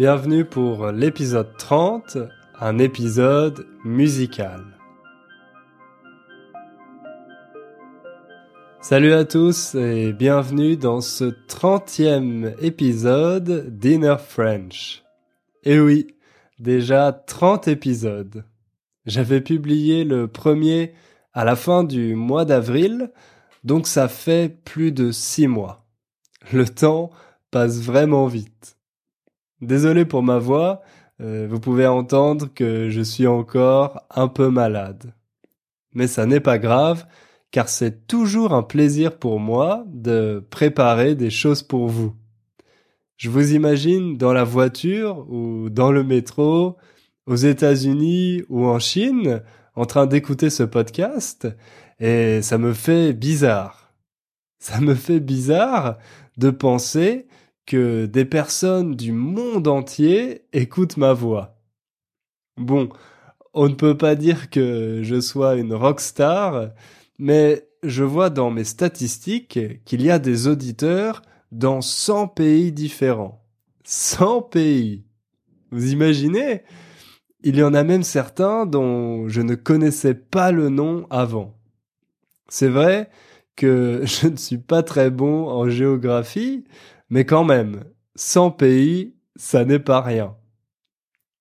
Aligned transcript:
Bienvenue 0.00 0.46
pour 0.46 0.86
l'épisode 0.92 1.58
30, 1.58 2.16
un 2.58 2.78
épisode 2.78 3.66
musical. 3.84 4.64
Salut 8.80 9.12
à 9.12 9.26
tous 9.26 9.74
et 9.74 10.14
bienvenue 10.14 10.78
dans 10.78 11.02
ce 11.02 11.24
30e 11.24 12.54
épisode 12.62 13.76
d'Inner 13.76 14.16
French. 14.26 15.04
Et 15.64 15.78
oui, 15.78 16.14
déjà 16.58 17.12
30 17.12 17.68
épisodes. 17.68 18.46
J'avais 19.04 19.42
publié 19.42 20.04
le 20.04 20.28
premier 20.28 20.94
à 21.34 21.44
la 21.44 21.56
fin 21.56 21.84
du 21.84 22.14
mois 22.14 22.46
d'avril, 22.46 23.12
donc 23.64 23.86
ça 23.86 24.08
fait 24.08 24.48
plus 24.64 24.92
de 24.92 25.12
6 25.12 25.46
mois. 25.46 25.84
Le 26.54 26.66
temps 26.66 27.10
passe 27.50 27.82
vraiment 27.82 28.28
vite. 28.28 28.79
Désolé 29.60 30.04
pour 30.04 30.22
ma 30.22 30.38
voix, 30.38 30.82
euh, 31.20 31.46
vous 31.50 31.60
pouvez 31.60 31.86
entendre 31.86 32.48
que 32.54 32.88
je 32.88 33.02
suis 33.02 33.26
encore 33.26 34.02
un 34.10 34.28
peu 34.28 34.48
malade. 34.48 35.12
Mais 35.92 36.06
ça 36.06 36.24
n'est 36.24 36.40
pas 36.40 36.58
grave, 36.58 37.06
car 37.50 37.68
c'est 37.68 38.06
toujours 38.06 38.54
un 38.54 38.62
plaisir 38.62 39.18
pour 39.18 39.38
moi 39.38 39.84
de 39.88 40.44
préparer 40.50 41.14
des 41.14 41.30
choses 41.30 41.62
pour 41.62 41.88
vous. 41.88 42.14
Je 43.16 43.28
vous 43.28 43.52
imagine 43.54 44.16
dans 44.16 44.32
la 44.32 44.44
voiture 44.44 45.26
ou 45.28 45.68
dans 45.68 45.92
le 45.92 46.04
métro, 46.04 46.78
aux 47.26 47.36
États-Unis 47.36 48.42
ou 48.48 48.64
en 48.64 48.78
Chine, 48.78 49.42
en 49.74 49.84
train 49.84 50.06
d'écouter 50.06 50.48
ce 50.48 50.62
podcast, 50.62 51.46
et 51.98 52.40
ça 52.40 52.56
me 52.56 52.72
fait 52.72 53.12
bizarre. 53.12 53.92
Ça 54.58 54.80
me 54.80 54.94
fait 54.94 55.20
bizarre 55.20 55.98
de 56.38 56.50
penser 56.50 57.26
des 57.76 58.24
personnes 58.24 58.94
du 58.94 59.12
monde 59.12 59.68
entier 59.68 60.42
écoutent 60.52 60.96
ma 60.96 61.12
voix. 61.12 61.56
Bon, 62.56 62.88
on 63.54 63.68
ne 63.68 63.74
peut 63.74 63.96
pas 63.96 64.14
dire 64.14 64.50
que 64.50 65.00
je 65.02 65.20
sois 65.20 65.56
une 65.56 65.74
rockstar, 65.74 66.70
mais 67.18 67.68
je 67.82 68.04
vois 68.04 68.30
dans 68.30 68.50
mes 68.50 68.64
statistiques 68.64 69.58
qu'il 69.84 70.02
y 70.02 70.10
a 70.10 70.18
des 70.18 70.46
auditeurs 70.48 71.22
dans 71.52 71.80
100 71.80 72.28
pays 72.28 72.72
différents. 72.72 73.44
100 73.84 74.42
pays. 74.42 75.04
Vous 75.70 75.92
imaginez? 75.92 76.62
Il 77.42 77.56
y 77.56 77.62
en 77.62 77.74
a 77.74 77.84
même 77.84 78.02
certains 78.02 78.66
dont 78.66 79.28
je 79.28 79.40
ne 79.40 79.54
connaissais 79.54 80.14
pas 80.14 80.52
le 80.52 80.68
nom 80.68 81.06
avant. 81.10 81.56
C'est 82.48 82.68
vrai 82.68 83.08
que 83.56 84.02
je 84.04 84.28
ne 84.28 84.36
suis 84.36 84.58
pas 84.58 84.82
très 84.82 85.10
bon 85.10 85.48
en 85.48 85.68
géographie, 85.68 86.64
mais 87.10 87.24
quand 87.24 87.44
même, 87.44 87.84
100 88.14 88.52
pays, 88.52 89.14
ça 89.36 89.64
n'est 89.64 89.78
pas 89.78 90.00
rien. 90.00 90.36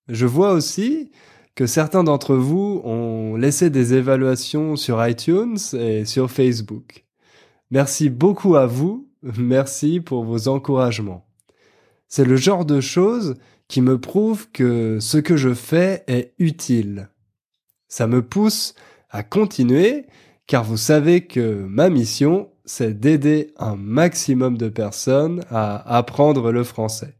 Je 0.08 0.26
vois 0.26 0.52
aussi 0.54 1.12
que 1.56 1.68
certains 1.68 2.04
d'entre 2.04 2.36
vous 2.36 2.82
ont 2.84 3.36
laissé 3.36 3.70
des 3.70 3.94
évaluations 3.94 4.76
sur 4.76 5.06
iTunes 5.06 5.58
et 5.74 6.06
sur 6.06 6.32
Facebook. 6.32 7.06
Merci 7.70 8.10
beaucoup 8.10 8.56
à 8.56 8.66
vous, 8.66 9.10
merci 9.38 10.00
pour 10.00 10.24
vos 10.24 10.48
encouragements. 10.48 11.28
C'est 12.08 12.26
le 12.26 12.38
genre 12.38 12.66
de 12.66 12.82
choses 12.82 13.36
qui 13.68 13.82
me 13.82 14.00
prouve 14.00 14.50
que 14.52 14.98
ce 15.00 15.18
que 15.18 15.38
je 15.38 15.54
fais 15.54 16.04
est 16.08 16.34
utile. 16.40 17.10
Ça 17.88 18.08
me 18.08 18.24
pousse 18.24 18.74
à 19.12 19.22
continuer 19.22 20.08
car 20.48 20.64
vous 20.64 20.78
savez 20.78 21.28
que 21.28 21.64
ma 21.66 21.90
mission, 21.90 22.50
c'est 22.66 23.00
d'aider 23.00 23.54
un 23.58 23.76
maximum 23.76 24.58
de 24.58 24.70
personnes 24.70 25.44
à 25.50 25.98
apprendre 25.98 26.52
le 26.52 26.64
français. 26.64 27.16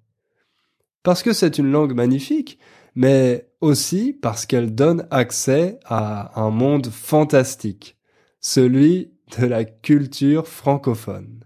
Parce 1.04 1.24
que 1.24 1.34
c'est 1.34 1.58
une 1.58 1.72
langue 1.72 1.94
magnifique, 1.94 2.60
mais 2.96 3.50
aussi 3.62 4.14
parce 4.14 4.46
qu'elle 4.46 4.76
donne 4.76 5.08
accès 5.12 5.80
à 5.86 6.40
un 6.40 6.50
monde 6.50 6.88
fantastique, 6.88 7.98
celui 8.42 9.14
de 9.38 9.46
la 9.46 9.64
culture 9.64 10.48
francophone. 10.48 11.44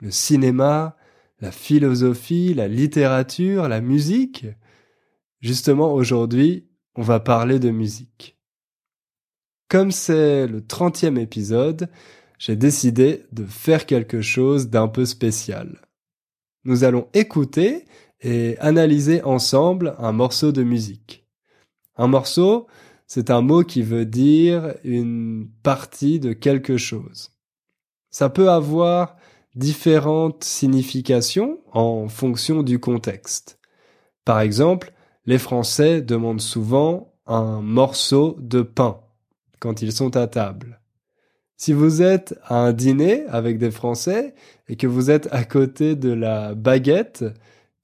Le 0.00 0.10
cinéma, 0.10 0.96
la 1.40 1.52
philosophie, 1.52 2.54
la 2.54 2.68
littérature, 2.68 3.68
la 3.68 3.80
musique. 3.80 4.46
Justement, 5.40 5.92
aujourd'hui, 5.92 6.68
on 6.94 7.02
va 7.02 7.20
parler 7.20 7.58
de 7.58 7.70
musique. 7.70 8.38
Comme 9.68 9.90
c'est 9.90 10.46
le 10.46 10.64
trentième 10.66 11.18
épisode, 11.18 11.88
j'ai 12.42 12.56
décidé 12.56 13.24
de 13.30 13.44
faire 13.46 13.86
quelque 13.86 14.20
chose 14.20 14.68
d'un 14.68 14.88
peu 14.88 15.04
spécial. 15.04 15.80
Nous 16.64 16.82
allons 16.82 17.06
écouter 17.14 17.84
et 18.20 18.58
analyser 18.58 19.22
ensemble 19.22 19.94
un 19.98 20.10
morceau 20.10 20.50
de 20.50 20.64
musique. 20.64 21.24
Un 21.96 22.08
morceau, 22.08 22.66
c'est 23.06 23.30
un 23.30 23.42
mot 23.42 23.62
qui 23.62 23.82
veut 23.82 24.06
dire 24.06 24.74
une 24.82 25.50
partie 25.62 26.18
de 26.18 26.32
quelque 26.32 26.78
chose. 26.78 27.30
Ça 28.10 28.28
peut 28.28 28.50
avoir 28.50 29.14
différentes 29.54 30.42
significations 30.42 31.60
en 31.70 32.08
fonction 32.08 32.64
du 32.64 32.80
contexte. 32.80 33.60
Par 34.24 34.40
exemple, 34.40 34.92
les 35.26 35.38
Français 35.38 36.02
demandent 36.02 36.40
souvent 36.40 37.14
un 37.24 37.60
morceau 37.60 38.36
de 38.40 38.62
pain 38.62 39.00
quand 39.60 39.80
ils 39.80 39.92
sont 39.92 40.16
à 40.16 40.26
table. 40.26 40.81
Si 41.62 41.72
vous 41.72 42.02
êtes 42.02 42.36
à 42.42 42.56
un 42.56 42.72
dîner 42.72 43.24
avec 43.26 43.56
des 43.56 43.70
Français 43.70 44.34
et 44.66 44.74
que 44.74 44.88
vous 44.88 45.12
êtes 45.12 45.28
à 45.30 45.44
côté 45.44 45.94
de 45.94 46.12
la 46.12 46.56
baguette, 46.56 47.24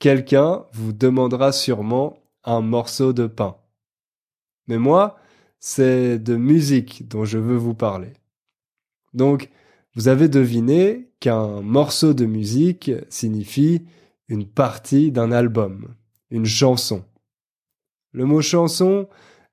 quelqu'un 0.00 0.64
vous 0.72 0.92
demandera 0.92 1.52
sûrement 1.52 2.18
un 2.42 2.60
morceau 2.60 3.12
de 3.12 3.28
pain. 3.28 3.56
Mais 4.66 4.78
moi, 4.78 5.16
c'est 5.60 6.18
de 6.18 6.34
musique 6.34 7.06
dont 7.06 7.24
je 7.24 7.38
veux 7.38 7.54
vous 7.54 7.74
parler. 7.74 8.14
Donc, 9.14 9.48
vous 9.94 10.08
avez 10.08 10.28
deviné 10.28 11.12
qu'un 11.20 11.60
morceau 11.60 12.14
de 12.14 12.26
musique 12.26 12.90
signifie 13.08 13.86
une 14.26 14.48
partie 14.48 15.12
d'un 15.12 15.30
album, 15.30 15.94
une 16.32 16.46
chanson. 16.46 17.04
Le 18.10 18.24
mot 18.24 18.42
chanson 18.42 19.08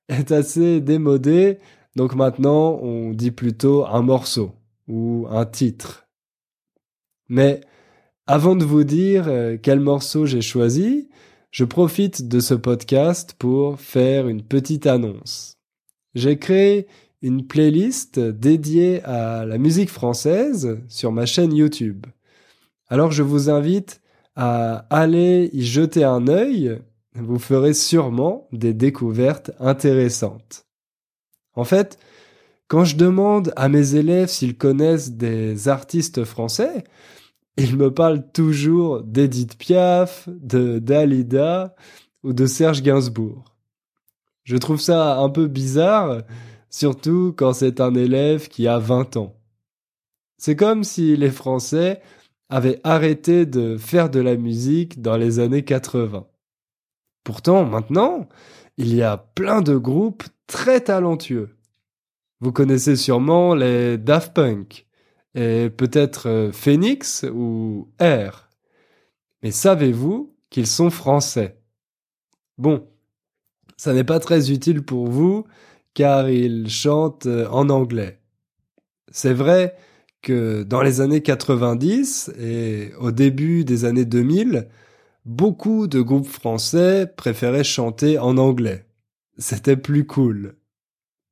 est 0.08 0.32
assez 0.32 0.80
démodé 0.80 1.60
donc 1.96 2.14
maintenant, 2.14 2.78
on 2.82 3.12
dit 3.12 3.30
plutôt 3.30 3.86
un 3.86 4.02
morceau 4.02 4.52
ou 4.86 5.26
un 5.30 5.46
titre. 5.46 6.06
Mais 7.28 7.62
avant 8.26 8.54
de 8.54 8.64
vous 8.64 8.84
dire 8.84 9.24
euh, 9.28 9.56
quel 9.60 9.80
morceau 9.80 10.26
j'ai 10.26 10.42
choisi, 10.42 11.08
je 11.50 11.64
profite 11.64 12.28
de 12.28 12.38
ce 12.38 12.52
podcast 12.52 13.34
pour 13.38 13.80
faire 13.80 14.28
une 14.28 14.42
petite 14.42 14.86
annonce. 14.86 15.56
J'ai 16.14 16.38
créé 16.38 16.86
une 17.22 17.46
playlist 17.46 18.20
dédiée 18.20 19.02
à 19.04 19.46
la 19.46 19.56
musique 19.56 19.90
française 19.90 20.78
sur 20.88 21.12
ma 21.12 21.24
chaîne 21.24 21.54
YouTube. 21.54 22.04
Alors 22.88 23.10
je 23.10 23.22
vous 23.22 23.48
invite 23.48 24.02
à 24.34 24.86
aller 24.90 25.48
y 25.54 25.64
jeter 25.64 26.04
un 26.04 26.28
œil, 26.28 26.78
vous 27.14 27.38
ferez 27.38 27.72
sûrement 27.72 28.48
des 28.52 28.74
découvertes 28.74 29.52
intéressantes. 29.58 30.65
En 31.56 31.64
fait, 31.64 31.98
quand 32.68 32.84
je 32.84 32.96
demande 32.96 33.52
à 33.56 33.68
mes 33.68 33.94
élèves 33.94 34.28
s'ils 34.28 34.56
connaissent 34.56 35.12
des 35.12 35.68
artistes 35.68 36.24
français, 36.24 36.84
ils 37.56 37.76
me 37.76 37.92
parlent 37.92 38.30
toujours 38.32 39.02
d'Edith 39.02 39.56
Piaf, 39.56 40.28
de 40.28 40.78
Dalida 40.78 41.74
ou 42.22 42.32
de 42.32 42.46
Serge 42.46 42.82
Gainsbourg. 42.82 43.56
Je 44.44 44.56
trouve 44.56 44.80
ça 44.80 45.18
un 45.18 45.30
peu 45.30 45.46
bizarre, 45.48 46.22
surtout 46.70 47.34
quand 47.36 47.52
c'est 47.52 47.80
un 47.80 47.94
élève 47.94 48.48
qui 48.48 48.68
a 48.68 48.78
20 48.78 49.16
ans. 49.16 49.36
C'est 50.38 50.56
comme 50.56 50.84
si 50.84 51.16
les 51.16 51.30
Français 51.30 52.00
avaient 52.48 52.80
arrêté 52.84 53.46
de 53.46 53.76
faire 53.76 54.10
de 54.10 54.20
la 54.20 54.36
musique 54.36 55.00
dans 55.00 55.16
les 55.16 55.38
années 55.38 55.64
80. 55.64 56.26
Pourtant, 57.24 57.64
maintenant, 57.64 58.28
il 58.76 58.94
y 58.94 59.02
a 59.02 59.16
plein 59.16 59.62
de 59.62 59.76
groupes 59.76 60.24
très 60.46 60.80
talentueux. 60.80 61.55
Vous 62.40 62.52
connaissez 62.52 62.96
sûrement 62.96 63.54
les 63.54 63.96
Daft 63.96 64.34
Punk 64.34 64.86
et 65.34 65.70
peut-être 65.70 66.28
euh, 66.28 66.52
Phoenix 66.52 67.24
ou 67.32 67.88
Air. 67.98 68.50
Mais 69.42 69.50
savez-vous 69.50 70.34
qu'ils 70.50 70.66
sont 70.66 70.90
français? 70.90 71.58
Bon, 72.58 72.88
ça 73.76 73.94
n'est 73.94 74.04
pas 74.04 74.20
très 74.20 74.50
utile 74.50 74.82
pour 74.82 75.08
vous 75.08 75.44
car 75.94 76.28
ils 76.28 76.68
chantent 76.68 77.26
euh, 77.26 77.48
en 77.48 77.70
anglais. 77.70 78.20
C'est 79.10 79.34
vrai 79.34 79.74
que 80.20 80.62
dans 80.62 80.82
les 80.82 81.00
années 81.00 81.22
90 81.22 82.32
et 82.38 82.92
au 82.98 83.12
début 83.12 83.64
des 83.64 83.84
années 83.86 84.04
2000, 84.04 84.68
beaucoup 85.24 85.86
de 85.86 86.00
groupes 86.00 86.28
français 86.28 87.06
préféraient 87.16 87.64
chanter 87.64 88.18
en 88.18 88.36
anglais. 88.36 88.86
C'était 89.38 89.76
plus 89.76 90.06
cool. 90.06 90.56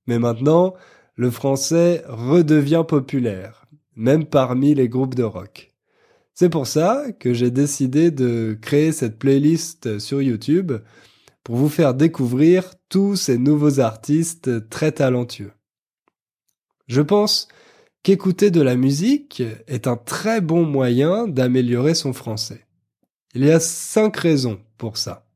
Mais 0.06 0.18
maintenant, 0.18 0.74
le 1.16 1.30
français 1.30 2.02
redevient 2.08 2.84
populaire, 2.86 3.66
même 3.96 4.26
parmi 4.26 4.74
les 4.74 4.88
groupes 4.88 5.14
de 5.14 5.22
rock. 5.22 5.72
C'est 6.34 6.48
pour 6.48 6.66
ça 6.66 7.04
que 7.20 7.32
j'ai 7.32 7.50
décidé 7.50 8.10
de 8.10 8.58
créer 8.60 8.90
cette 8.90 9.18
playlist 9.18 10.00
sur 10.00 10.20
YouTube 10.20 10.72
pour 11.44 11.56
vous 11.56 11.68
faire 11.68 11.94
découvrir 11.94 12.74
tous 12.88 13.14
ces 13.14 13.38
nouveaux 13.38 13.78
artistes 13.78 14.68
très 14.68 14.92
talentueux. 14.92 15.52
Je 16.88 17.02
pense 17.02 17.48
qu'écouter 18.02 18.50
de 18.50 18.60
la 18.60 18.74
musique 18.74 19.42
est 19.68 19.86
un 19.86 19.96
très 19.96 20.40
bon 20.40 20.64
moyen 20.64 21.28
d'améliorer 21.28 21.94
son 21.94 22.12
français. 22.12 22.66
Il 23.34 23.44
y 23.44 23.50
a 23.50 23.60
cinq 23.60 24.16
raisons 24.16 24.60
pour 24.76 24.96
ça. 24.96 25.26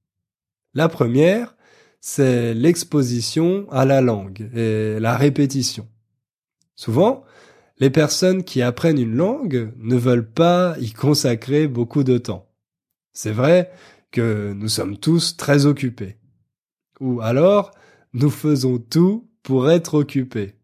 La 0.75 0.89
première, 0.89 1.57
c'est 2.01 2.55
l'exposition 2.55 3.67
à 3.71 3.85
la 3.85 4.01
langue 4.01 4.51
et 4.55 4.99
la 5.01 5.17
répétition. 5.17 5.89
Souvent, 6.77 7.25
les 7.79 7.91
personnes 7.91 8.45
qui 8.45 8.63
apprennent 8.63 8.99
une 8.99 9.17
langue 9.17 9.73
ne 9.79 9.97
veulent 9.97 10.31
pas 10.31 10.77
y 10.81 10.93
consacrer 10.93 11.69
beaucoup 11.69 12.05
de 12.05 12.19
temps. 12.19 12.49
C'est 13.13 13.33
vrai 13.33 13.71
que 14.11 14.53
nous 14.53 14.69
sommes 14.69 14.97
tous 14.97 15.37
très 15.37 15.67
occupés. 15.67 16.17
Ou 17.01 17.21
alors, 17.21 17.73
nous 18.13 18.31
faisons 18.31 18.79
tout 18.79 19.29
pour 19.43 19.71
être 19.71 19.95
occupés. 19.95 20.55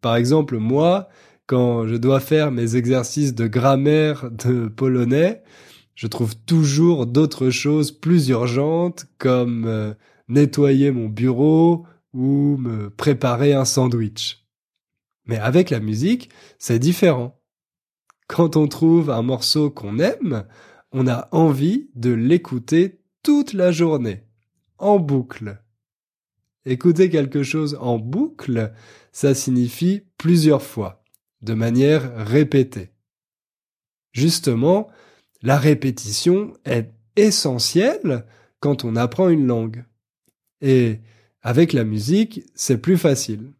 Par 0.00 0.16
exemple, 0.16 0.58
moi, 0.58 1.08
quand 1.46 1.86
je 1.86 1.96
dois 1.96 2.20
faire 2.20 2.50
mes 2.50 2.76
exercices 2.76 3.34
de 3.34 3.46
grammaire 3.46 4.30
de 4.30 4.68
polonais, 4.68 5.42
je 5.94 6.06
trouve 6.06 6.34
toujours 6.36 7.06
d'autres 7.06 7.50
choses 7.50 7.92
plus 7.92 8.28
urgentes 8.28 9.06
comme 9.18 9.66
euh, 9.66 9.94
nettoyer 10.32 10.90
mon 10.90 11.08
bureau 11.08 11.86
ou 12.12 12.56
me 12.58 12.90
préparer 12.90 13.52
un 13.54 13.64
sandwich. 13.64 14.46
Mais 15.26 15.38
avec 15.38 15.70
la 15.70 15.80
musique, 15.80 16.30
c'est 16.58 16.78
différent. 16.78 17.40
Quand 18.28 18.56
on 18.56 18.66
trouve 18.66 19.10
un 19.10 19.22
morceau 19.22 19.70
qu'on 19.70 19.98
aime, 19.98 20.46
on 20.90 21.06
a 21.06 21.28
envie 21.32 21.90
de 21.94 22.10
l'écouter 22.10 23.00
toute 23.22 23.52
la 23.52 23.72
journée, 23.72 24.24
en 24.78 24.98
boucle. 24.98 25.62
Écouter 26.64 27.08
quelque 27.08 27.42
chose 27.42 27.76
en 27.80 27.98
boucle, 27.98 28.72
ça 29.12 29.34
signifie 29.34 30.02
plusieurs 30.18 30.62
fois, 30.62 31.04
de 31.40 31.54
manière 31.54 32.26
répétée. 32.26 32.90
Justement, 34.12 34.88
la 35.42 35.56
répétition 35.56 36.54
est 36.64 36.92
essentielle 37.16 38.26
quand 38.60 38.84
on 38.84 38.96
apprend 38.96 39.28
une 39.28 39.46
langue. 39.46 39.84
Et 40.62 41.00
avec 41.42 41.72
la 41.72 41.84
musique, 41.84 42.44
c'est 42.54 42.78
plus 42.78 42.96
facile. 42.96 43.52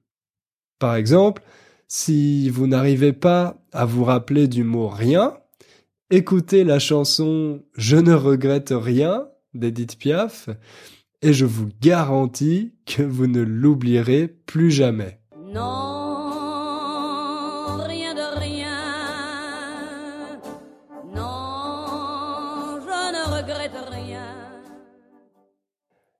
Par 0.78 0.94
exemple, 0.94 1.42
si 1.88 2.48
vous 2.48 2.66
n'arrivez 2.66 3.12
pas 3.12 3.62
à 3.72 3.84
vous 3.84 4.04
rappeler 4.04 4.48
du 4.48 4.64
mot 4.64 4.88
rien, 4.88 5.36
écoutez 6.10 6.64
la 6.64 6.78
chanson 6.78 7.62
Je 7.76 7.96
ne 7.96 8.14
regrette 8.14 8.72
rien 8.74 9.28
d'Edith 9.52 9.98
Piaf 9.98 10.48
et 11.20 11.32
je 11.32 11.44
vous 11.44 11.68
garantis 11.80 12.72
que 12.86 13.02
vous 13.02 13.26
ne 13.26 13.42
l'oublierez 13.42 14.28
plus 14.28 14.70
jamais. 14.70 15.20
Non, 15.52 16.01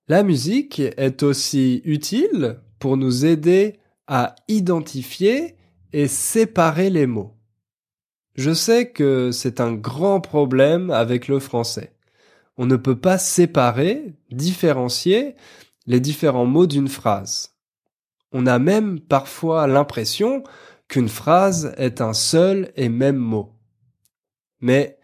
La 0.08 0.22
musique 0.22 0.80
est 0.80 1.22
aussi 1.22 1.82
utile 1.84 2.60
pour 2.78 2.96
nous 2.96 3.24
aider 3.24 3.78
à 4.06 4.34
identifier 4.48 5.56
et 5.92 6.08
séparer 6.08 6.90
les 6.90 7.06
mots. 7.06 7.36
Je 8.34 8.52
sais 8.52 8.90
que 8.90 9.30
c'est 9.30 9.60
un 9.60 9.72
grand 9.72 10.20
problème 10.20 10.90
avec 10.90 11.28
le 11.28 11.38
français 11.38 11.92
on 12.56 12.66
ne 12.66 12.76
peut 12.76 12.98
pas 12.98 13.18
séparer, 13.18 14.14
différencier 14.30 15.34
les 15.86 16.00
différents 16.00 16.46
mots 16.46 16.66
d'une 16.66 16.88
phrase. 16.88 17.56
On 18.32 18.46
a 18.46 18.58
même 18.58 19.00
parfois 19.00 19.66
l'impression 19.66 20.42
qu'une 20.88 21.08
phrase 21.08 21.74
est 21.76 22.00
un 22.00 22.12
seul 22.12 22.72
et 22.76 22.88
même 22.88 23.16
mot. 23.16 23.52
Mais 24.60 24.98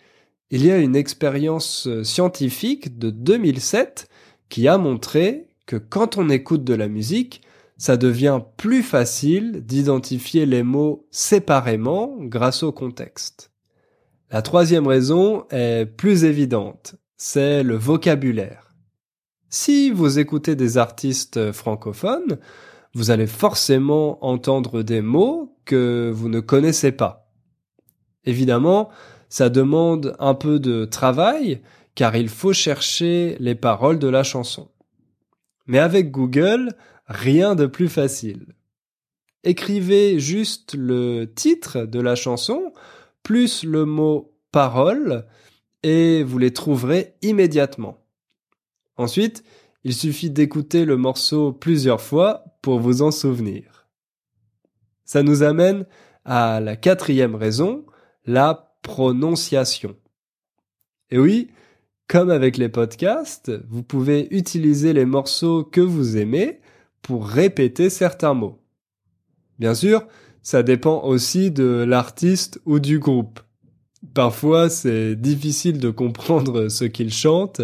il 0.51 0.65
y 0.65 0.71
a 0.71 0.79
une 0.79 0.97
expérience 0.97 1.89
scientifique 2.03 2.99
de 2.99 3.11
2007 3.11 4.09
qui 4.49 4.69
a 4.69 4.79
montré 4.79 5.49
que 5.67 5.77
quand 5.77 6.17
on 6.17 6.29
écoute 6.29 6.65
de 6.65 6.75
la 6.75 6.89
musique, 6.89 7.43
ça 7.77 7.97
devient 7.97 8.41
plus 8.57 8.83
facile 8.83 9.65
d'identifier 9.65 10.47
les 10.47 10.63
mots 10.63 11.07
séparément 11.11 12.17
grâce 12.21 12.63
au 12.63 12.73
contexte. 12.73 13.51
La 14.31 14.43
troisième 14.43 14.87
raison 14.87 15.47
est 15.51 15.87
plus 15.87 16.25
évidente 16.25 16.97
c'est 17.19 17.65
le 17.65 17.75
vocabulaire. 17.75 18.73
Si 19.51 19.91
vous 19.91 20.21
écoutez 20.21 20.55
des 20.55 20.79
artistes 20.79 21.51
francophones, 21.53 22.39
vous 22.95 23.11
allez 23.11 23.27
forcément 23.27 24.25
entendre 24.25 24.83
des 24.83 25.03
mots 25.03 25.57
que 25.65 26.13
vous 26.15 26.29
ne 26.29 26.41
connaissez 26.41 26.93
pas. 26.93 27.29
Évidemment, 28.25 28.89
ça 29.29 29.49
demande 29.49 30.17
un 30.19 30.35
peu 30.35 30.59
de 30.59 30.85
travail 30.85 31.61
car 31.95 32.17
il 32.17 32.29
faut 32.29 32.53
chercher 32.53 33.37
les 33.41 33.55
paroles 33.55 33.99
de 33.99 34.09
la 34.09 34.23
chanson. 34.23 34.69
Mais 35.67 35.79
avec 35.79 36.11
Google, 36.11 36.75
rien 37.07 37.55
de 37.55 37.67
plus 37.67 37.89
facile. 37.89 38.55
Écrivez 39.45 40.19
juste 40.19 40.75
le 40.75 41.27
titre 41.27 41.85
de 41.85 42.01
la 42.01 42.15
chanson 42.15 42.73
plus 43.23 43.65
le 43.65 43.85
mot 43.85 44.33
parole 44.53 45.27
et 45.83 46.23
vous 46.23 46.39
les 46.39 46.53
trouverez 46.53 47.15
immédiatement. 47.23 48.05
Ensuite, 48.97 49.45
il 49.85 49.95
suffit 49.95 50.31
d'écouter 50.31 50.85
le 50.85 50.97
morceau 50.97 51.53
plusieurs 51.53 52.01
fois 52.01 52.45
pour 52.63 52.81
vous 52.81 53.03
en 53.03 53.11
souvenir. 53.11 53.87
Ça 55.05 55.23
nous 55.23 55.43
amène 55.43 55.87
à 56.25 56.61
la 56.61 56.77
quatrième 56.77 57.35
raison, 57.35 57.87
la 58.27 58.68
prononciation. 58.89 59.95
Et 61.11 61.19
oui, 61.19 61.51
comme 62.07 62.31
avec 62.31 62.57
les 62.57 62.71
podcasts, 62.71 63.53
vous 63.69 63.83
pouvez 63.83 64.35
utiliser 64.35 64.95
les 64.95 65.05
morceaux 65.05 65.63
que 65.63 65.83
vous 65.83 66.17
aimez 66.17 66.61
pour 67.03 67.27
répéter 67.27 67.91
certains 67.91 68.33
mots. 68.33 68.63
Bien 69.59 69.75
sûr, 69.75 70.07
ça 70.43 70.63
dépend 70.63 71.03
aussi 71.03 71.51
de 71.51 71.85
l'artiste 71.87 72.63
ou 72.65 72.81
du 72.81 72.99
groupe. 72.99 73.41
Parfois, 74.15 74.71
c'est 74.71 75.17
difficile 75.17 75.81
de 75.81 75.91
comprendre 75.91 76.69
ce 76.69 76.87
qu'ils 76.87 77.13
chantent, 77.13 77.61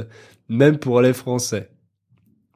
même 0.50 0.76
pour 0.76 1.00
les 1.00 1.14
Français. 1.14 1.70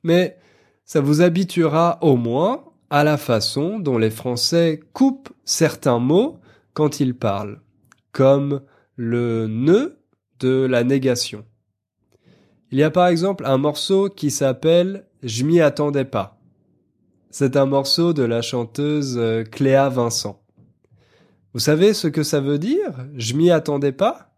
Mais 0.05 0.37
ça 0.85 1.01
vous 1.01 1.23
habituera 1.23 1.99
au 2.03 2.17
moins 2.17 2.65
à 2.91 3.03
la 3.03 3.17
façon 3.17 3.79
dont 3.79 3.97
les 3.97 4.11
Français 4.11 4.79
coupent 4.93 5.31
certains 5.47 6.01
mots 6.01 6.39
quand 6.75 7.01
ils 7.01 7.15
parlent, 7.15 7.63
comme 8.19 8.63
le 8.97 9.47
ne 9.47 9.97
de 10.41 10.67
la 10.67 10.83
négation. 10.83 11.45
Il 12.73 12.79
y 12.79 12.83
a 12.83 12.91
par 12.91 13.07
exemple 13.07 13.47
un 13.47 13.59
morceau 13.59 14.11
qui 14.11 14.33
s'appelle 14.33 15.07
Je 15.23 15.45
m'y 15.45 15.61
attendais 15.61 16.05
pas. 16.05 16.41
C'est 17.31 17.57
un 17.57 17.67
morceau 17.67 18.13
de 18.13 18.25
la 18.25 18.43
chanteuse 18.43 19.19
euh, 19.19 19.45
Cléa 19.45 19.89
Vincent. 19.89 20.43
Vous 21.55 21.61
savez 21.61 21.95
ce 21.95 22.09
que 22.09 22.25
ça 22.25 22.41
veut 22.41 22.59
dire 22.59 22.91
Je 23.15 23.35
m'y 23.35 23.53
attendais 23.53 23.93
pas? 23.93 24.35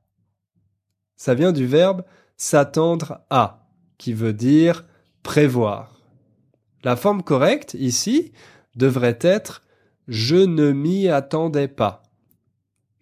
Ça 1.16 1.32
vient 1.32 1.52
du 1.52 1.64
verbe 1.64 2.04
s'attendre 2.36 3.22
à, 3.30 3.66
qui 3.96 4.12
veut 4.12 4.34
dire 4.34 4.84
prévoir. 5.22 6.02
La 6.84 6.96
forme 6.96 7.22
correcte 7.22 7.72
ici 7.72 8.32
devrait 8.76 9.20
être 9.22 9.62
je 10.06 10.36
ne 10.36 10.70
m'y 10.72 11.08
attendais 11.08 11.68
pas. 11.68 11.99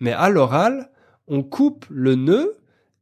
Mais 0.00 0.12
à 0.12 0.28
l'oral, 0.28 0.90
on 1.26 1.42
coupe 1.42 1.86
le 1.90 2.14
ne 2.14 2.52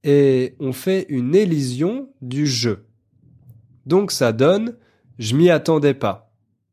et 0.05 0.55
on 0.61 0.73
fait 0.73 1.07
une 1.09 1.35
élision 1.35 2.09
du 2.23 2.47
je. 2.47 2.71
Donc 3.87 4.13
ça 4.13 4.33
donne 4.33 4.77
je 5.19 5.35
m'y 5.35 5.51
attendais 5.51 5.95
pas 5.95 6.33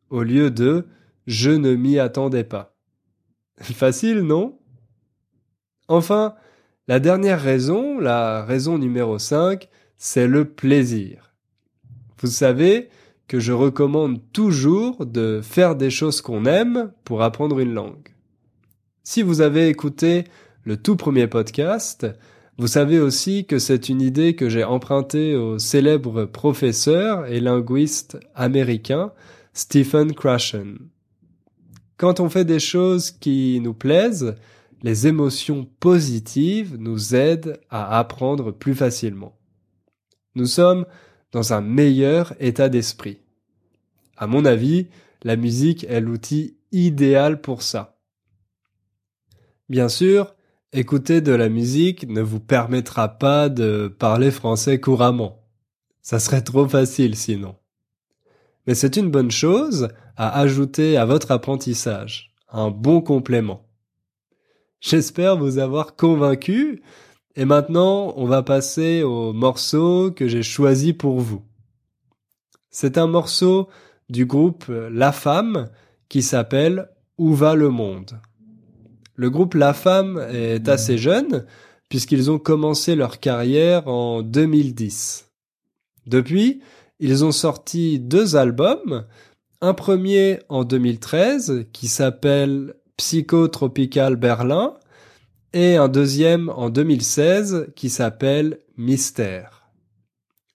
au 0.09 0.23
lieu 0.23 0.51
de 0.51 0.85
je 1.25 1.51
ne 1.51 1.73
m'y 1.73 1.99
attendais 1.99 2.43
pas. 2.43 2.75
Facile, 3.61 4.19
non? 4.19 4.59
Enfin, 5.87 6.35
la 6.87 6.99
dernière 6.99 7.41
raison, 7.41 7.99
la 7.99 8.43
raison 8.43 8.77
numéro 8.77 9.17
5, 9.19 9.69
c'est 9.97 10.27
le 10.27 10.45
plaisir. 10.45 11.33
Vous 12.19 12.27
savez 12.27 12.89
que 13.27 13.39
je 13.39 13.53
recommande 13.53 14.19
toujours 14.33 15.05
de 15.05 15.41
faire 15.41 15.75
des 15.75 15.89
choses 15.89 16.21
qu'on 16.21 16.45
aime 16.45 16.91
pour 17.03 17.23
apprendre 17.23 17.59
une 17.59 17.73
langue. 17.73 18.12
Si 19.03 19.21
vous 19.21 19.41
avez 19.41 19.67
écouté 19.67 20.23
le 20.63 20.77
tout 20.77 20.95
premier 20.95 21.27
podcast, 21.27 22.07
vous 22.57 22.67
savez 22.67 22.99
aussi 22.99 23.45
que 23.45 23.59
c'est 23.59 23.89
une 23.89 24.01
idée 24.01 24.35
que 24.35 24.49
j'ai 24.49 24.63
empruntée 24.63 25.35
au 25.35 25.59
célèbre 25.59 26.25
professeur 26.25 27.25
et 27.25 27.39
linguiste 27.39 28.17
américain 28.35 29.11
Stephen 29.53 30.13
Krashen 30.13 30.77
quand 32.03 32.19
on 32.19 32.29
fait 32.29 32.43
des 32.43 32.59
choses 32.59 33.11
qui 33.11 33.61
nous 33.61 33.73
plaisent, 33.73 34.35
les 34.81 35.07
émotions 35.07 35.65
positives 35.79 36.75
nous 36.77 37.15
aident 37.15 37.61
à 37.69 37.97
apprendre 37.97 38.51
plus 38.51 38.75
facilement. 38.75 39.39
Nous 40.35 40.47
sommes 40.47 40.85
dans 41.31 41.53
un 41.53 41.61
meilleur 41.61 42.33
état 42.41 42.67
d'esprit. 42.67 43.19
À 44.17 44.27
mon 44.27 44.43
avis, 44.43 44.87
la 45.23 45.37
musique 45.37 45.85
est 45.85 46.01
l'outil 46.01 46.57
idéal 46.73 47.39
pour 47.39 47.61
ça. 47.61 47.92
Bien 49.69 49.87
sûr, 49.87 50.35
écouter 50.73 51.21
de 51.21 51.31
la 51.31 51.47
musique 51.47 52.07
ne 52.09 52.21
vous 52.21 52.39
permettra 52.41 53.07
pas 53.07 53.47
de 53.47 53.87
parler 53.87 54.29
français 54.29 54.79
couramment. 54.79 55.43
Ça 56.01 56.19
serait 56.19 56.41
trop 56.41 56.67
facile 56.67 57.15
sinon. 57.15 57.55
Mais 58.67 58.75
c'est 58.75 58.97
une 58.97 59.09
bonne 59.09 59.31
chose 59.31 59.87
à 60.17 60.37
ajouter 60.39 60.97
à 60.97 61.05
votre 61.05 61.31
apprentissage, 61.31 62.33
un 62.49 62.69
bon 62.69 63.01
complément. 63.01 63.65
J'espère 64.81 65.37
vous 65.37 65.59
avoir 65.59 65.95
convaincu 65.95 66.83
et 67.35 67.45
maintenant 67.45 68.13
on 68.17 68.25
va 68.25 68.43
passer 68.43 69.01
au 69.01 69.31
morceau 69.31 70.11
que 70.11 70.27
j'ai 70.27 70.43
choisi 70.43 70.91
pour 70.91 71.21
vous. 71.21 71.41
C'est 72.69 72.97
un 72.97 73.07
morceau 73.07 73.69
du 74.09 74.25
groupe 74.25 74.65
La 74.67 75.13
Femme 75.13 75.69
qui 76.09 76.21
s'appelle 76.21 76.89
Où 77.17 77.33
va 77.33 77.55
le 77.55 77.69
monde? 77.69 78.19
Le 79.15 79.29
groupe 79.29 79.53
La 79.53 79.73
Femme 79.73 80.25
est 80.31 80.67
assez 80.67 80.97
jeune 80.97 81.45
puisqu'ils 81.89 82.31
ont 82.31 82.39
commencé 82.39 82.95
leur 82.95 83.19
carrière 83.19 83.87
en 83.87 84.23
2010. 84.23 85.29
Depuis, 86.07 86.61
ils 86.99 87.23
ont 87.23 87.31
sorti 87.31 87.99
deux 87.99 88.35
albums, 88.35 89.05
un 89.61 89.73
premier 89.73 90.39
en 90.49 90.63
2013 90.63 91.67
qui 91.71 91.87
s'appelle 91.87 92.73
Psychotropical 92.97 94.15
Berlin 94.15 94.73
et 95.53 95.75
un 95.77 95.87
deuxième 95.87 96.49
en 96.49 96.69
2016 96.69 97.67
qui 97.75 97.89
s'appelle 97.89 98.59
Mystère. 98.77 99.69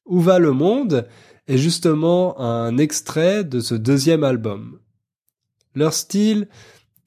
Où 0.07 0.21
va 0.21 0.39
le 0.39 0.53
monde 0.53 1.07
est 1.47 1.59
justement 1.59 2.41
un 2.41 2.77
extrait 2.79 3.45
de 3.45 3.61
ce 3.61 3.75
deuxième 3.75 4.25
album. 4.25 4.81
Leur 5.75 5.95
style 5.95 6.49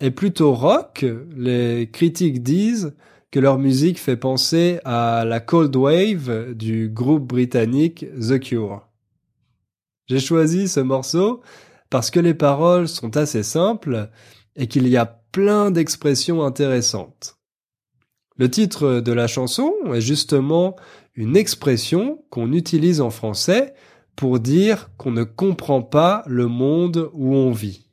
est 0.02 0.12
plutôt 0.12 0.54
rock, 0.54 1.06
les 1.38 1.90
critiques 1.92 2.44
disent 2.44 2.96
que 3.30 3.40
leur 3.40 3.60
musique 3.60 4.00
fait 4.00 4.18
penser 4.18 4.80
à 4.84 5.24
la 5.26 5.40
cold 5.40 5.74
wave 5.76 6.54
du 6.54 6.90
groupe 6.90 7.28
britannique 7.28 8.06
The 8.20 8.40
Cure. 8.40 8.88
J'ai 10.08 10.20
choisi 10.20 10.68
ce 10.68 10.82
morceau 10.82 11.42
parce 11.90 12.12
que 12.12 12.20
les 12.20 12.34
paroles 12.34 12.88
sont 12.88 13.16
assez 13.16 13.44
simples 13.44 14.10
et 14.56 14.68
qu'il 14.68 14.88
y 14.88 14.98
a 14.98 15.06
plein 15.06 15.72
d'expressions 15.72 16.44
intéressantes. 16.44 17.38
Le 18.38 18.50
titre 18.50 19.02
de 19.02 19.12
la 19.14 19.28
chanson 19.28 19.74
est 19.94 20.02
justement 20.02 20.76
une 21.16 21.38
expression 21.38 22.26
qu'on 22.30 22.52
utilise 22.54 23.02
en 23.02 23.12
français 23.12 23.74
pour 24.16 24.40
dire 24.40 24.90
qu'on 24.98 25.12
ne 25.12 25.24
comprend 25.24 25.84
pas 25.84 26.24
le 26.26 26.48
monde 26.48 27.10
où 27.14 27.36
on 27.36 27.52
vit. 27.52 27.88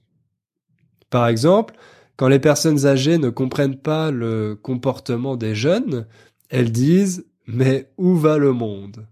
Par 1.10 1.28
exemple, 1.28 1.74
quand 2.18 2.28
les 2.28 2.40
personnes 2.40 2.84
âgées 2.84 3.16
ne 3.16 3.30
comprennent 3.30 3.78
pas 3.78 4.10
le 4.10 4.56
comportement 4.60 5.36
des 5.36 5.54
jeunes, 5.54 6.06
elles 6.50 6.72
disent 6.72 7.24
Mais 7.46 7.92
où 7.96 8.16
va 8.16 8.38
le 8.38 8.52
monde? 8.52 9.06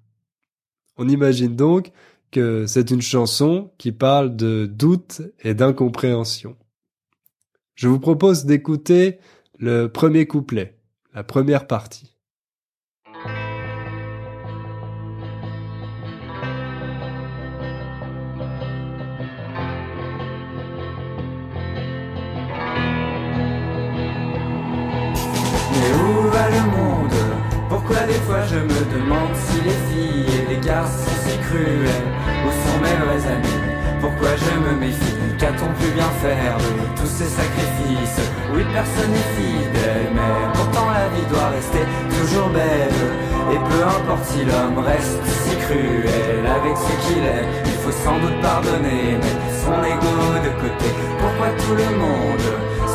On 0.97 1.09
imagine 1.09 1.55
donc 1.55 1.93
que 2.33 2.67
c'est 2.67 2.91
une 2.91 3.03
chanson 3.03 3.71
qui 3.79 3.93
parle 3.93 4.35
de 4.35 4.67
doute 4.67 5.23
et 5.45 5.55
d'incompréhension. 5.55 6.57
Je 7.77 7.87
vous 7.87 8.01
propose 8.01 8.45
d'écouter 8.45 9.19
le 9.57 9.87
premier 9.87 10.27
couplet, 10.27 10.77
la 11.15 11.23
première 11.23 11.69
partie. 11.69 12.16
Je 28.49 28.57
me 28.57 28.81
demande 28.95 29.35
si 29.35 29.61
les 29.63 29.79
filles 29.89 30.27
et 30.39 30.55
les 30.55 30.61
garçons 30.61 31.11
sont 31.11 31.31
si 31.31 31.39
cruels 31.39 32.09
Où 32.47 32.51
sont 32.63 32.79
mes 32.81 32.97
vrais 33.05 33.33
amis 33.33 33.63
Pourquoi 34.01 34.31
je 34.37 34.53
me 34.61 34.79
méfie? 34.79 35.17
Qu'a-t-on 35.39 35.71
pu 35.81 35.91
bien 35.93 36.11
faire 36.23 36.57
de 36.59 37.01
tous 37.01 37.07
ces 37.07 37.29
sacrifices? 37.29 38.23
Oui, 38.55 38.63
personne 38.73 39.11
n'est 39.11 39.31
fidèle, 39.37 40.09
mais 40.15 40.35
pourtant 40.55 40.89
la 40.91 41.09
vie 41.15 41.27
doit 41.29 41.51
rester 41.51 41.85
toujours 42.09 42.49
belle. 42.49 43.03
Et 43.53 43.59
peu 43.59 43.81
importe 43.85 44.25
si 44.31 44.45
l'homme 44.45 44.79
reste 44.79 45.21
si 45.45 45.57
cruel 45.67 46.47
avec 46.47 46.77
ce 46.77 46.93
qu'il 47.05 47.23
est 47.23 47.47
Il 47.67 47.79
faut 47.83 47.93
sans 48.05 48.19
doute 48.19 48.41
pardonner, 48.41 49.19
mettre 49.21 49.49
son 49.65 49.77
ego 49.85 50.15
de 50.41 50.53
côté. 50.63 50.89
Pourquoi 51.21 51.49
tout 51.59 51.75
le 51.75 51.91
monde 51.99 52.76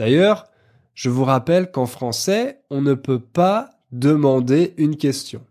D'ailleurs, 0.00 0.46
je 0.94 1.10
vous 1.10 1.24
rappelle 1.24 1.70
qu'en 1.70 1.84
français, 1.84 2.62
on 2.70 2.80
ne 2.80 2.94
peut 2.94 3.20
pas 3.20 3.68
demander 3.92 4.72
une 4.78 4.96
question. 4.96 5.44